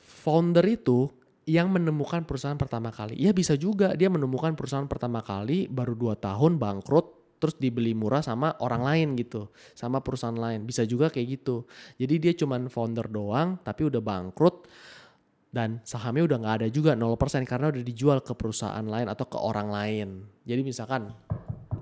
Founder 0.00 0.64
itu 0.64 1.10
yang 1.50 1.74
menemukan 1.74 2.22
perusahaan 2.22 2.54
pertama 2.54 2.94
kali. 2.94 3.18
Ya 3.18 3.34
bisa 3.34 3.58
juga 3.58 3.98
dia 3.98 4.06
menemukan 4.06 4.54
perusahaan 4.54 4.86
pertama 4.86 5.18
kali 5.26 5.66
baru 5.66 5.98
dua 5.98 6.14
tahun 6.14 6.62
bangkrut 6.62 7.18
terus 7.40 7.56
dibeli 7.56 7.96
murah 7.96 8.20
sama 8.20 8.52
orang 8.60 8.84
lain 8.84 9.08
gitu 9.16 9.48
sama 9.72 10.04
perusahaan 10.04 10.36
lain 10.36 10.68
bisa 10.68 10.84
juga 10.84 11.08
kayak 11.08 11.40
gitu 11.40 11.64
jadi 11.96 12.20
dia 12.20 12.32
cuman 12.36 12.68
founder 12.68 13.08
doang 13.08 13.56
tapi 13.64 13.88
udah 13.88 13.96
bangkrut 14.04 14.68
dan 15.50 15.82
sahamnya 15.82 16.30
udah 16.30 16.36
nggak 16.38 16.56
ada 16.62 16.68
juga 16.70 16.94
0% 16.94 17.18
karena 17.42 17.74
udah 17.74 17.82
dijual 17.82 18.22
ke 18.22 18.32
perusahaan 18.38 18.86
lain 18.86 19.10
atau 19.10 19.26
ke 19.26 19.34
orang 19.34 19.68
lain. 19.68 20.08
Jadi 20.46 20.62
misalkan 20.62 21.10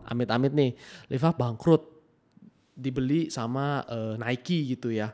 amit-amit 0.08 0.56
nih, 0.56 0.72
Liva 1.12 1.36
bangkrut 1.36 1.84
dibeli 2.72 3.28
sama 3.28 3.84
uh, 3.84 4.16
Nike 4.16 4.72
gitu 4.72 4.88
ya. 4.88 5.12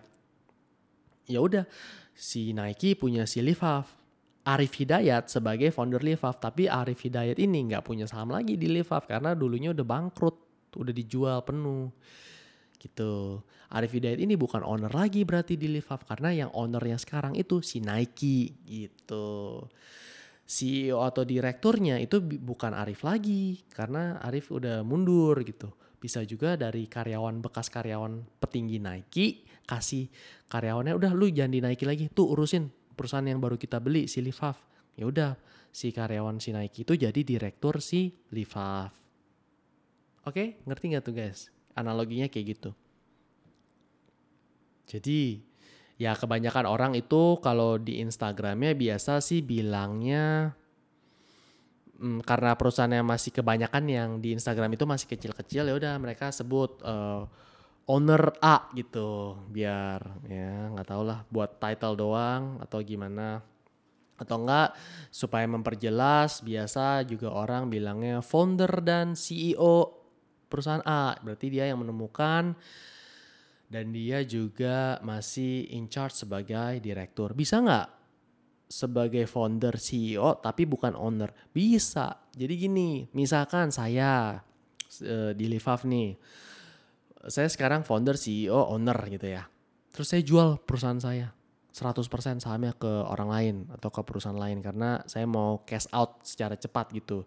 Ya 1.27 1.43
udah, 1.43 1.67
si 2.15 2.55
Nike 2.55 2.95
punya 2.95 3.27
si 3.27 3.43
Livaf. 3.43 4.04
Arif 4.45 4.77
Hidayat 4.77 5.33
sebagai 5.33 5.73
founder 5.73 6.05
Livaf, 6.05 6.37
tapi 6.37 6.69
Arif 6.69 7.01
Hidayat 7.01 7.41
ini 7.41 7.65
nggak 7.73 7.81
punya 7.81 8.05
saham 8.05 8.29
lagi 8.29 8.61
di 8.61 8.69
Livaf 8.69 9.09
karena 9.09 9.33
dulunya 9.33 9.73
udah 9.73 9.87
bangkrut, 9.89 10.37
udah 10.77 10.93
dijual 10.93 11.41
penuh 11.49 11.89
gitu. 12.77 13.41
Arif 13.73 13.97
Hidayat 13.97 14.21
ini 14.21 14.37
bukan 14.37 14.61
owner 14.61 14.93
lagi 14.93 15.25
berarti 15.25 15.57
di 15.57 15.73
Livaf 15.73 16.05
karena 16.05 16.45
yang 16.45 16.51
ownernya 16.53 17.01
sekarang 17.01 17.33
itu 17.33 17.65
si 17.65 17.81
Nike 17.81 18.53
gitu. 18.69 19.65
CEO 20.45 21.01
atau 21.01 21.25
direkturnya 21.25 21.97
itu 21.97 22.21
bukan 22.21 22.77
Arif 22.77 23.01
lagi 23.01 23.65
karena 23.73 24.21
Arif 24.21 24.53
udah 24.53 24.85
mundur 24.85 25.41
gitu. 25.41 25.73
Bisa 25.97 26.21
juga 26.29 26.61
dari 26.61 26.85
karyawan 26.85 27.41
bekas 27.41 27.73
karyawan 27.73 28.21
petinggi 28.37 28.77
Nike 28.77 29.27
kasih 29.65 30.13
karyawannya 30.53 30.93
udah 30.93 31.17
lu 31.17 31.33
jangan 31.33 31.57
di 31.57 31.65
Nike 31.65 31.89
lagi 31.89 32.13
tuh 32.13 32.37
urusin 32.37 32.84
perusahaan 32.95 33.27
yang 33.27 33.43
baru 33.43 33.59
kita 33.59 33.83
beli 33.83 34.07
si 34.07 34.23
Livaf. 34.25 34.57
Ya 34.95 35.11
udah 35.11 35.35
si 35.75 35.91
karyawan 35.91 36.39
si 36.39 36.55
Nike 36.55 36.87
itu 36.87 36.95
jadi 36.95 37.21
direktur 37.21 37.83
si 37.83 38.15
Livaf. 38.31 38.95
Oke, 40.25 40.63
ngerti 40.65 40.85
nggak 40.95 41.05
tuh 41.05 41.15
guys? 41.15 41.53
Analoginya 41.75 42.31
kayak 42.31 42.47
gitu. 42.57 42.71
Jadi 44.89 45.43
ya 45.99 46.15
kebanyakan 46.15 46.67
orang 46.67 46.93
itu 46.99 47.39
kalau 47.39 47.79
di 47.79 48.03
Instagramnya 48.03 48.75
biasa 48.75 49.23
sih 49.23 49.47
bilangnya 49.47 50.55
hmm, 51.99 52.27
karena 52.27 52.59
perusahaannya 52.59 53.03
masih 53.07 53.31
kebanyakan 53.31 53.85
yang 53.87 54.11
di 54.19 54.35
Instagram 54.35 54.75
itu 54.75 54.85
masih 54.85 55.07
kecil-kecil 55.07 55.71
ya 55.71 55.75
udah 55.75 55.95
mereka 56.03 56.35
sebut 56.35 56.83
uh, 56.83 57.31
owner 57.85 58.33
A 58.41 58.73
gitu 58.73 59.37
biar 59.53 60.01
ya 60.25 60.73
nggak 60.73 60.89
tahu 60.89 61.03
lah 61.05 61.21
buat 61.29 61.61
title 61.61 61.97
doang 61.97 62.61
atau 62.61 62.81
gimana. 62.81 63.45
Atau 64.15 64.47
enggak 64.47 64.79
supaya 65.11 65.43
memperjelas 65.51 66.39
biasa 66.47 67.03
juga 67.03 67.35
orang 67.35 67.67
bilangnya 67.67 68.23
founder 68.23 68.71
dan 68.81 69.19
CEO 69.19 69.91
perusahaan 70.47 70.85
A. 70.87 71.19
Berarti 71.19 71.51
dia 71.51 71.67
yang 71.67 71.83
menemukan 71.83 72.55
dan 73.67 73.91
dia 73.91 74.23
juga 74.23 75.03
masih 75.03 75.67
in 75.75 75.91
charge 75.91 76.15
sebagai 76.15 76.79
direktur. 76.79 77.35
Bisa 77.35 77.59
nggak 77.59 77.89
sebagai 78.71 79.27
founder 79.27 79.77
CEO 79.77 80.39
tapi 80.39 80.63
bukan 80.65 80.95
owner? 80.95 81.35
Bisa. 81.51 82.31
Jadi 82.33 82.55
gini 82.55 83.05
misalkan 83.19 83.75
saya 83.75 84.39
uh, 85.03 85.33
di 85.35 85.47
Livaf 85.51 85.83
nih 85.83 86.15
saya 87.29 87.49
sekarang 87.49 87.85
founder 87.85 88.17
CEO 88.19 88.73
owner 88.73 88.97
gitu 89.09 89.29
ya 89.29 89.45
terus 89.95 90.11
saya 90.11 90.23
jual 90.25 90.61
perusahaan 90.65 90.99
saya 90.99 91.31
100% 91.75 92.39
sahamnya 92.39 92.71
ke 92.79 92.87
orang 92.87 93.29
lain 93.29 93.57
atau 93.75 93.91
ke 93.91 93.99
perusahaan 94.07 94.39
lain 94.39 94.63
karena 94.63 95.03
saya 95.11 95.27
mau 95.27 95.67
cash 95.67 95.91
out 95.91 96.23
secara 96.23 96.55
cepat 96.55 96.95
gitu. 96.95 97.27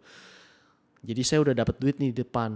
Jadi 1.03 1.21
saya 1.27 1.43
udah 1.43 1.51
dapat 1.51 1.75
duit 1.75 1.99
nih 1.99 2.15
di 2.15 2.23
depan. 2.23 2.55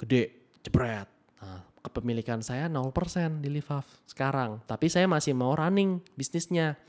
Gede, 0.00 0.56
jebret. 0.64 1.04
Nah, 1.44 1.68
kepemilikan 1.84 2.40
saya 2.40 2.64
0% 2.64 3.44
di 3.44 3.52
Livaf 3.52 3.84
sekarang. 4.08 4.64
Tapi 4.64 4.88
saya 4.88 5.04
masih 5.04 5.36
mau 5.36 5.52
running 5.52 6.00
bisnisnya. 6.16 6.80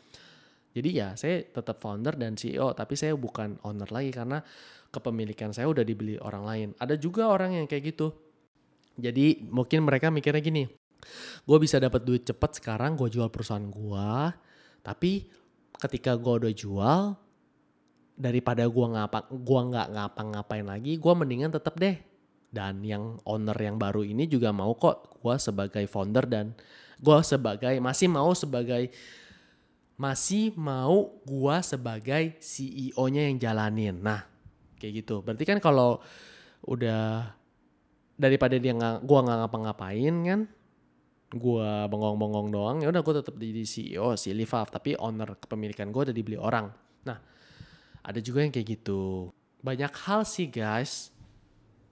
Jadi 0.71 0.89
ya 0.95 1.19
saya 1.19 1.43
tetap 1.43 1.83
founder 1.83 2.15
dan 2.15 2.39
CEO 2.39 2.71
tapi 2.71 2.95
saya 2.95 3.11
bukan 3.19 3.59
owner 3.67 3.89
lagi 3.91 4.15
karena 4.15 4.39
kepemilikan 4.87 5.51
saya 5.51 5.67
udah 5.67 5.83
dibeli 5.83 6.15
orang 6.15 6.43
lain. 6.47 6.67
Ada 6.79 6.95
juga 6.95 7.27
orang 7.27 7.59
yang 7.59 7.67
kayak 7.67 7.91
gitu. 7.91 8.15
Jadi 8.99 9.47
mungkin 9.47 9.87
mereka 9.87 10.11
mikirnya 10.11 10.43
gini, 10.43 10.63
gue 11.47 11.57
bisa 11.57 11.79
dapat 11.79 12.03
duit 12.03 12.27
cepet 12.27 12.59
sekarang 12.59 12.99
gue 12.99 13.07
jual 13.07 13.31
perusahaan 13.31 13.63
gue 13.63 14.11
tapi 14.83 15.27
ketika 15.79 16.15
gue 16.15 16.33
udah 16.43 16.53
jual 16.53 17.01
daripada 18.19 18.67
gue 18.67 18.87
ngapa 18.99 19.31
gua 19.31 19.61
nggak 19.71 19.87
ngapa-ngapain 19.95 20.67
lagi 20.67 20.99
gue 20.99 21.13
mendingan 21.15 21.51
tetap 21.55 21.79
deh. 21.79 21.95
Dan 22.49 22.81
yang 22.81 23.21
owner 23.29 23.53
yang 23.53 23.77
baru 23.77 24.01
ini 24.01 24.25
juga 24.25 24.49
mau 24.49 24.73
kok 24.73 25.21
gue 25.21 25.35
sebagai 25.37 25.85
founder 25.85 26.25
dan 26.25 26.57
gue 26.97 27.17
sebagai 27.21 27.77
masih 27.77 28.09
mau 28.09 28.33
sebagai 28.33 28.89
masih 29.93 30.57
mau 30.57 31.21
gue 31.29 31.55
sebagai 31.61 32.41
CEO-nya 32.41 33.29
yang 33.29 33.37
jalanin. 33.37 34.01
Nah 34.01 34.25
kayak 34.81 35.05
gitu. 35.05 35.21
Berarti 35.21 35.45
kan 35.45 35.61
kalau 35.61 36.01
udah 36.65 37.37
daripada 38.19 38.59
dia 38.59 38.75
nggak 38.75 39.07
gua 39.07 39.19
nggak 39.23 39.37
ngapa-ngapain 39.47 40.15
kan? 40.27 40.41
Gue 41.29 41.69
bengong-bengong 41.87 42.47
doang 42.49 42.77
ya 42.81 42.89
udah 42.89 43.05
gue 43.05 43.13
tetap 43.21 43.37
jadi 43.37 43.61
CEO 43.61 44.17
si 44.17 44.33
Livaf 44.33 44.73
tapi 44.73 44.97
owner 44.97 45.37
kepemilikan 45.37 45.93
gue 45.93 46.09
udah 46.09 46.15
dibeli 46.15 46.35
orang. 46.41 46.73
Nah 47.05 47.17
ada 48.03 48.19
juga 48.19 48.41
yang 48.41 48.49
kayak 48.49 48.67
gitu. 48.81 49.29
Banyak 49.61 49.93
hal 50.09 50.25
sih 50.25 50.49
guys. 50.49 51.13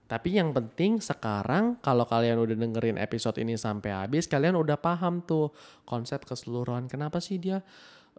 Tapi 0.08 0.40
yang 0.40 0.56
penting 0.56 0.98
sekarang 1.04 1.78
kalau 1.84 2.08
kalian 2.08 2.40
udah 2.40 2.56
dengerin 2.56 2.98
episode 2.98 3.38
ini 3.38 3.60
sampai 3.60 3.92
habis 3.92 4.24
kalian 4.24 4.56
udah 4.56 4.80
paham 4.80 5.20
tuh 5.20 5.52
konsep 5.84 6.24
keseluruhan 6.24 6.88
kenapa 6.88 7.20
sih 7.20 7.36
dia 7.36 7.60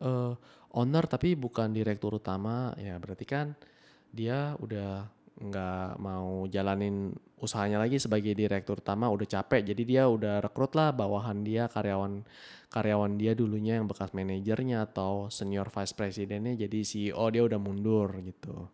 uh, 0.06 0.38
owner 0.78 1.04
tapi 1.10 1.36
bukan 1.36 1.74
direktur 1.74 2.16
utama. 2.16 2.72
Ya 2.78 2.96
berarti 3.02 3.26
kan 3.26 3.58
dia 4.14 4.54
udah 4.62 5.10
nggak 5.40 6.04
mau 6.04 6.44
jalanin 6.52 7.16
usahanya 7.40 7.80
lagi 7.80 7.96
sebagai 7.96 8.36
direktur 8.36 8.84
utama 8.84 9.08
udah 9.08 9.24
capek. 9.24 9.72
Jadi 9.72 9.84
dia 9.88 10.04
udah 10.12 10.44
rekrut 10.44 10.76
lah 10.76 10.92
bawahan 10.92 11.40
dia 11.48 11.72
karyawan 11.72 12.28
karyawan 12.68 13.16
dia 13.16 13.32
dulunya 13.34 13.80
yang 13.80 13.88
bekas 13.88 14.12
manajernya 14.12 14.84
atau 14.92 15.32
senior 15.32 15.72
vice 15.72 15.96
presidennya. 15.96 16.60
Jadi 16.60 16.84
CEO 16.84 17.26
dia 17.32 17.44
udah 17.48 17.60
mundur 17.60 18.20
gitu. 18.20 18.68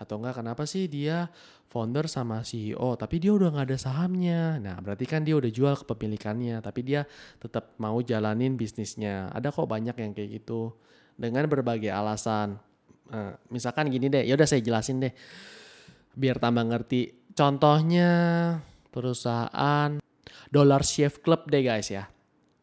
Atau 0.00 0.20
enggak 0.20 0.40
kenapa 0.40 0.64
sih 0.64 0.88
dia 0.88 1.28
founder 1.68 2.08
sama 2.08 2.40
CEO 2.40 2.96
tapi 2.96 3.20
dia 3.20 3.36
udah 3.36 3.52
nggak 3.52 3.66
ada 3.68 3.78
sahamnya? 3.78 4.56
Nah 4.56 4.80
berarti 4.80 5.04
kan 5.04 5.28
dia 5.28 5.36
udah 5.36 5.52
jual 5.52 5.76
kepemilikannya 5.84 6.64
tapi 6.64 6.80
dia 6.88 7.04
tetap 7.36 7.76
mau 7.76 8.00
jalanin 8.00 8.56
bisnisnya. 8.56 9.28
Ada 9.36 9.52
kok 9.52 9.68
banyak 9.68 9.96
yang 10.00 10.16
kayak 10.16 10.40
gitu. 10.40 10.72
Dengan 11.20 11.44
berbagai 11.48 11.92
alasan. 11.92 12.60
Uh, 13.06 13.38
misalkan 13.54 13.86
gini 13.86 14.10
deh 14.10 14.26
ya 14.26 14.34
udah 14.34 14.50
saya 14.50 14.58
jelasin 14.58 14.98
deh 14.98 15.14
biar 16.16 16.40
tambah 16.40 16.64
ngerti. 16.64 17.30
Contohnya 17.36 18.10
perusahaan 18.88 20.00
Dollar 20.48 20.80
Shave 20.80 21.20
Club 21.20 21.52
deh 21.52 21.60
guys 21.60 21.92
ya. 21.92 22.08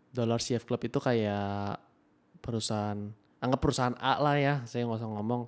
Dollar 0.10 0.42
Shave 0.42 0.66
Club 0.66 0.82
itu 0.82 0.98
kayak 0.98 1.78
perusahaan, 2.42 2.98
anggap 3.40 3.60
perusahaan 3.62 3.98
A 4.02 4.18
lah 4.18 4.36
ya, 4.38 4.56
saya 4.66 4.90
nggak 4.90 5.00
usah 5.00 5.10
ngomong 5.10 5.42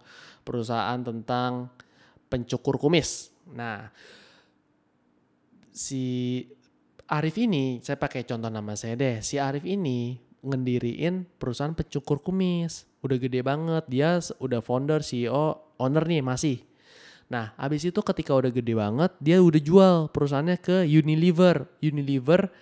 perusahaan 0.45 1.01
tentang 1.01 1.73
pencukur 2.29 2.77
kumis. 2.77 3.33
Nah, 3.53 3.89
si 5.69 6.45
Arif 7.05 7.37
ini, 7.37 7.77
saya 7.85 7.97
pakai 8.01 8.25
contoh 8.25 8.49
nama 8.49 8.73
saya 8.73 8.97
deh, 8.97 9.21
si 9.21 9.37
Arif 9.37 9.65
ini 9.65 10.17
ngendiriin 10.41 11.25
perusahaan 11.37 11.73
pencukur 11.73 12.21
kumis. 12.21 12.89
Udah 13.05 13.17
gede 13.21 13.45
banget, 13.45 13.85
dia 13.85 14.17
udah 14.41 14.65
founder, 14.65 15.05
CEO, 15.05 15.77
owner 15.77 16.05
nih 16.09 16.25
masih 16.25 16.57
Nah, 17.25 17.57
abis 17.57 17.89
itu 17.89 17.99
ketika 18.05 18.37
udah 18.37 18.53
gede 18.53 18.73
banget, 18.77 19.11
dia 19.17 19.41
udah 19.41 19.61
jual 19.61 19.95
perusahaannya 20.13 20.57
ke 20.61 20.85
Unilever. 20.85 21.65
Unilever 21.81 22.53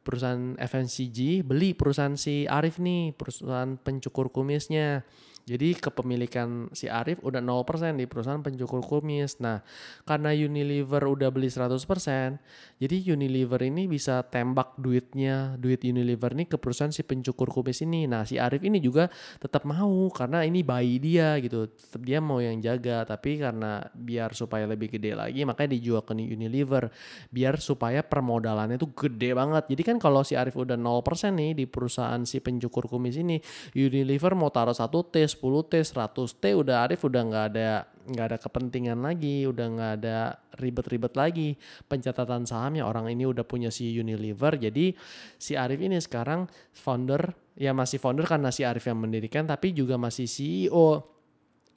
perusahaan 0.00 0.56
FMCG 0.56 1.44
beli 1.44 1.76
perusahaan 1.76 2.16
si 2.16 2.48
Arif 2.48 2.80
nih, 2.80 3.12
perusahaan 3.12 3.76
pencukur 3.76 4.32
kumisnya. 4.32 5.04
Jadi 5.50 5.74
kepemilikan 5.74 6.70
si 6.70 6.86
Arif 6.86 7.18
udah 7.26 7.42
0% 7.42 7.98
di 7.98 8.06
perusahaan 8.06 8.38
pencukur 8.38 8.86
kumis. 8.86 9.42
Nah, 9.42 9.58
karena 10.06 10.30
Unilever 10.30 11.02
udah 11.10 11.34
beli 11.34 11.50
100%, 11.50 12.38
jadi 12.78 12.96
Unilever 13.18 13.58
ini 13.66 13.90
bisa 13.90 14.22
tembak 14.22 14.78
duitnya, 14.78 15.58
duit 15.58 15.82
Unilever 15.82 16.38
nih 16.38 16.54
ke 16.54 16.56
perusahaan 16.56 16.94
si 16.94 17.02
pencukur 17.02 17.50
kumis 17.50 17.82
ini. 17.82 18.06
Nah, 18.06 18.22
si 18.22 18.38
Arif 18.38 18.62
ini 18.62 18.78
juga 18.78 19.10
tetap 19.42 19.66
mau 19.66 20.06
karena 20.14 20.46
ini 20.46 20.62
bayi 20.62 21.02
dia 21.02 21.34
gitu. 21.42 21.66
Tetap 21.66 22.06
dia 22.06 22.22
mau 22.22 22.38
yang 22.38 22.62
jaga, 22.62 23.02
tapi 23.02 23.42
karena 23.42 23.82
biar 23.90 24.30
supaya 24.38 24.70
lebih 24.70 24.94
gede 24.94 25.18
lagi 25.18 25.42
makanya 25.42 25.74
dijual 25.74 26.06
ke 26.06 26.14
Unilever. 26.14 26.94
Biar 27.34 27.58
supaya 27.58 28.06
permodalannya 28.06 28.78
tuh 28.78 28.94
gede 28.94 29.34
banget. 29.34 29.66
Jadi 29.66 29.82
kan 29.82 29.96
kalau 29.98 30.22
si 30.22 30.38
Arif 30.38 30.54
udah 30.54 30.78
0% 30.78 31.34
nih 31.34 31.58
di 31.58 31.64
perusahaan 31.66 32.22
si 32.22 32.38
pencukur 32.38 32.86
kumis 32.86 33.18
ini, 33.18 33.42
Unilever 33.74 34.38
mau 34.38 34.54
taruh 34.54 34.76
satu 34.76 35.02
T, 35.10 35.26
10 35.40 35.72
T, 35.72 35.72
100 35.80 36.36
T 36.36 36.44
udah 36.52 36.84
Arif 36.84 37.00
udah 37.08 37.22
nggak 37.24 37.44
ada 37.56 37.88
nggak 38.10 38.26
ada 38.28 38.38
kepentingan 38.38 39.00
lagi, 39.00 39.48
udah 39.48 39.66
nggak 39.72 39.92
ada 40.04 40.36
ribet-ribet 40.60 41.16
lagi 41.16 41.56
pencatatan 41.88 42.44
sahamnya 42.44 42.84
orang 42.84 43.08
ini 43.08 43.24
udah 43.24 43.48
punya 43.48 43.72
si 43.72 43.88
Unilever. 43.96 44.60
Jadi 44.60 44.92
si 45.40 45.56
Arif 45.56 45.80
ini 45.80 45.96
sekarang 45.96 46.44
founder 46.76 47.32
ya 47.56 47.72
masih 47.72 47.96
founder 47.96 48.28
karena 48.28 48.52
si 48.52 48.68
Arif 48.68 48.84
yang 48.84 49.00
mendirikan 49.00 49.48
tapi 49.48 49.72
juga 49.72 49.96
masih 49.96 50.28
CEO 50.28 51.00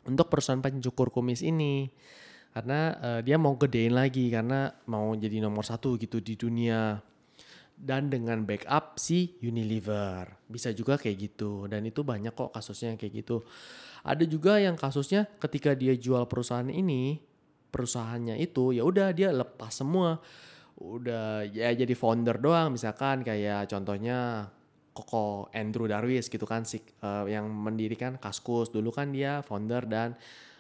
untuk 0.03 0.27
perusahaan 0.27 0.59
pencukur 0.59 1.15
kumis 1.15 1.39
ini 1.39 1.87
karena 2.53 2.79
uh, 3.01 3.19
dia 3.23 3.39
mau 3.39 3.57
gedein 3.57 3.95
lagi 3.97 4.29
karena 4.29 4.69
mau 4.85 5.15
jadi 5.17 5.41
nomor 5.41 5.65
satu 5.65 5.97
gitu 5.97 6.21
di 6.21 6.37
dunia 6.37 7.01
dan 7.77 8.07
dengan 8.07 8.45
backup 8.45 9.01
si 9.01 9.35
Unilever. 9.41 10.29
Bisa 10.47 10.71
juga 10.71 10.95
kayak 10.95 11.17
gitu 11.19 11.65
dan 11.67 11.83
itu 11.83 12.05
banyak 12.05 12.31
kok 12.31 12.53
kasusnya 12.53 12.95
yang 12.95 12.99
kayak 12.99 13.13
gitu. 13.25 13.43
Ada 14.03 14.23
juga 14.27 14.59
yang 14.59 14.75
kasusnya 14.75 15.27
ketika 15.39 15.73
dia 15.73 15.95
jual 15.95 16.27
perusahaan 16.27 16.67
ini, 16.67 17.19
perusahaannya 17.71 18.37
itu 18.39 18.75
ya 18.75 18.83
udah 18.85 19.09
dia 19.11 19.33
lepas 19.33 19.73
semua. 19.73 20.21
Udah 20.77 21.45
ya 21.47 21.69
jadi 21.71 21.93
founder 21.93 22.41
doang 22.41 22.73
misalkan 22.75 23.21
kayak 23.21 23.69
contohnya 23.69 24.49
Koko 24.93 25.49
Andrew 25.49 25.89
Darwis 25.89 26.29
gitu 26.29 26.45
kan 26.45 26.65
si 26.69 26.77
uh, 27.01 27.25
yang 27.25 27.49
mendirikan 27.49 28.21
Kaskus 28.21 28.69
dulu 28.69 28.93
kan 28.93 29.09
dia 29.09 29.41
founder 29.41 29.89
dan 29.89 30.13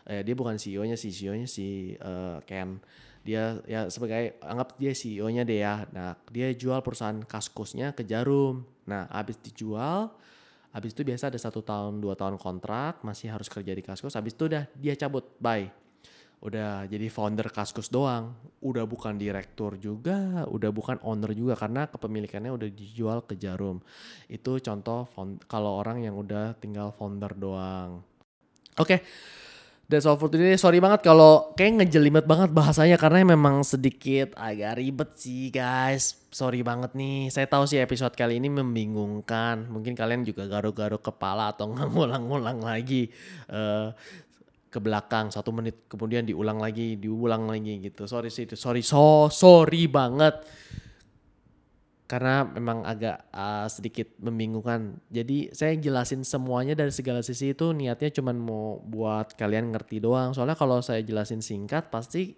uh, 0.09 0.21
dia 0.25 0.33
bukan 0.33 0.57
CEO-nya 0.57 0.97
si 0.97 1.13
CEO-nya 1.13 1.45
si 1.45 1.93
uh, 2.01 2.41
Ken 2.45 2.81
dia 3.23 3.63
ya 3.63 3.87
sebagai 3.87 4.35
anggap 4.43 4.75
dia 4.75 4.91
CEO-nya 4.91 5.47
deh 5.47 5.63
ya. 5.63 5.87
Nah, 5.95 6.19
dia 6.27 6.51
jual 6.51 6.83
perusahaan 6.83 7.23
kaskusnya 7.23 7.95
ke 7.95 8.03
Jarum. 8.03 8.67
Nah, 8.83 9.07
habis 9.07 9.39
dijual, 9.39 10.11
habis 10.75 10.91
itu 10.91 11.07
biasa 11.07 11.31
ada 11.31 11.39
satu 11.39 11.63
tahun 11.63 12.03
dua 12.03 12.19
tahun 12.19 12.35
kontrak, 12.35 12.99
masih 13.01 13.31
harus 13.31 13.47
kerja 13.47 13.71
di 13.71 13.79
kaskus. 13.79 14.19
Habis 14.19 14.35
itu 14.35 14.51
udah 14.51 14.67
dia 14.75 14.93
cabut, 14.99 15.23
bye. 15.39 15.71
Udah 16.43 16.83
jadi 16.91 17.07
founder 17.07 17.47
kaskus 17.47 17.87
doang, 17.87 18.35
udah 18.59 18.83
bukan 18.83 19.15
direktur 19.15 19.79
juga, 19.79 20.43
udah 20.51 20.75
bukan 20.75 20.99
owner 21.07 21.31
juga 21.31 21.55
karena 21.55 21.87
kepemilikannya 21.87 22.51
udah 22.51 22.67
dijual 22.67 23.23
ke 23.23 23.39
Jarum. 23.39 23.79
Itu 24.27 24.59
contoh 24.59 25.07
kalau 25.47 25.79
orang 25.79 26.03
yang 26.03 26.19
udah 26.19 26.59
tinggal 26.59 26.91
founder 26.91 27.31
doang. 27.39 28.03
Oke. 28.75 28.99
Okay 28.99 28.99
That's 29.93 30.09
all 30.09 30.17
for 30.17 30.25
today. 30.25 30.57
Sorry 30.57 30.81
banget 30.81 31.05
kalau 31.05 31.53
kayak 31.53 31.85
ngejelimet 31.85 32.25
banget 32.25 32.49
bahasanya 32.49 32.97
karena 32.97 33.37
memang 33.37 33.61
sedikit 33.61 34.33
agak 34.33 34.81
ribet 34.81 35.13
sih 35.21 35.53
guys. 35.53 36.17
Sorry 36.33 36.65
banget 36.65 36.97
nih. 36.97 37.29
Saya 37.29 37.45
tahu 37.45 37.69
sih 37.69 37.77
episode 37.77 38.17
kali 38.17 38.41
ini 38.41 38.49
membingungkan. 38.49 39.69
Mungkin 39.69 39.93
kalian 39.93 40.25
juga 40.25 40.49
garuk-garuk 40.49 41.05
kepala 41.05 41.53
atau 41.53 41.69
ngulang-ngulang 41.93 42.65
lagi 42.65 43.13
uh, 43.53 43.93
ke 44.73 44.81
belakang 44.81 45.29
satu 45.29 45.53
menit 45.53 45.85
kemudian 45.85 46.25
diulang 46.25 46.57
lagi, 46.57 46.97
diulang 46.97 47.45
lagi 47.45 47.77
gitu. 47.85 48.09
Sorry 48.09 48.33
sih, 48.33 48.49
sorry 48.57 48.81
so 48.81 49.29
sorry 49.29 49.85
banget 49.85 50.41
karena 52.13 52.45
memang 52.45 52.85
agak 52.85 53.25
uh, 53.33 53.65
sedikit 53.65 54.05
membingungkan. 54.21 55.01
Jadi 55.09 55.49
saya 55.49 55.73
jelasin 55.73 56.21
semuanya 56.21 56.77
dari 56.77 56.93
segala 56.93 57.25
sisi 57.25 57.57
itu 57.57 57.73
niatnya 57.73 58.13
cuma 58.13 58.29
mau 58.37 58.77
buat 58.85 59.33
kalian 59.33 59.73
ngerti 59.73 59.97
doang. 59.97 60.29
Soalnya 60.29 60.53
kalau 60.53 60.77
saya 60.85 61.01
jelasin 61.01 61.41
singkat 61.41 61.89
pasti 61.89 62.37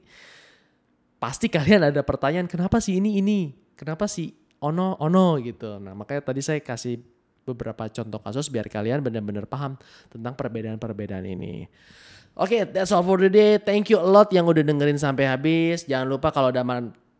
pasti 1.19 1.51
kalian 1.51 1.91
ada 1.91 2.07
pertanyaan 2.07 2.47
kenapa 2.47 2.79
sih 2.79 3.03
ini 3.03 3.19
ini, 3.19 3.51
kenapa 3.75 4.07
sih 4.07 4.31
ono 4.63 4.95
ono 4.95 5.43
gitu. 5.43 5.75
Nah 5.83 5.91
makanya 5.91 6.31
tadi 6.31 6.39
saya 6.39 6.63
kasih 6.63 6.95
beberapa 7.43 7.91
contoh 7.91 8.23
kasus 8.23 8.47
biar 8.47 8.71
kalian 8.71 9.03
benar-benar 9.03 9.43
paham 9.43 9.75
tentang 10.07 10.39
perbedaan-perbedaan 10.39 11.27
ini. 11.27 11.67
Oke, 12.39 12.47
okay, 12.47 12.61
that's 12.63 12.95
all 12.95 13.03
for 13.03 13.19
today. 13.19 13.59
Thank 13.59 13.91
you 13.91 13.99
a 13.99 14.07
lot 14.07 14.31
yang 14.31 14.47
udah 14.47 14.63
dengerin 14.63 14.95
sampai 14.95 15.27
habis. 15.27 15.83
Jangan 15.83 16.07
lupa 16.07 16.31
kalau 16.31 16.55
ada 16.55 16.63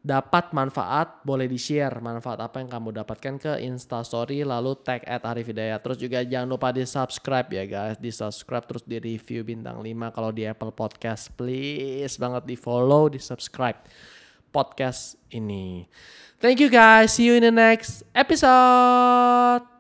dapat 0.06 0.54
manfaat 0.54 1.26
boleh 1.26 1.50
di 1.50 1.58
share 1.58 1.98
manfaat 1.98 2.38
apa 2.38 2.62
yang 2.62 2.70
kamu 2.70 3.02
dapatkan 3.02 3.42
ke 3.42 3.54
instastory 3.66 4.46
lalu 4.46 4.78
tag 4.86 5.02
at 5.10 5.26
Arif 5.26 5.50
Hidayat 5.50 5.82
terus 5.82 5.98
juga 5.98 6.22
jangan 6.22 6.46
lupa 6.46 6.70
di 6.70 6.86
subscribe 6.86 7.50
ya 7.50 7.66
guys. 7.66 7.98
Di 7.98 8.14
subscribe 8.14 8.70
terus 8.70 8.86
di 8.86 9.02
review 9.02 9.42
bintang 9.42 9.82
5 9.82 10.14
kalau 10.14 10.30
di 10.30 10.46
Apple 10.46 10.78
Podcast 10.78 11.34
please 11.34 12.22
banget 12.22 12.46
di 12.46 12.54
follow 12.54 13.10
di 13.10 13.18
subscribe 13.18 13.82
podcast 14.54 15.18
ini. 15.34 15.90
Thank 16.38 16.62
you 16.62 16.70
guys. 16.70 17.18
See 17.18 17.26
you 17.26 17.42
in 17.42 17.42
the 17.42 17.52
next 17.52 18.06
episode 18.14 19.75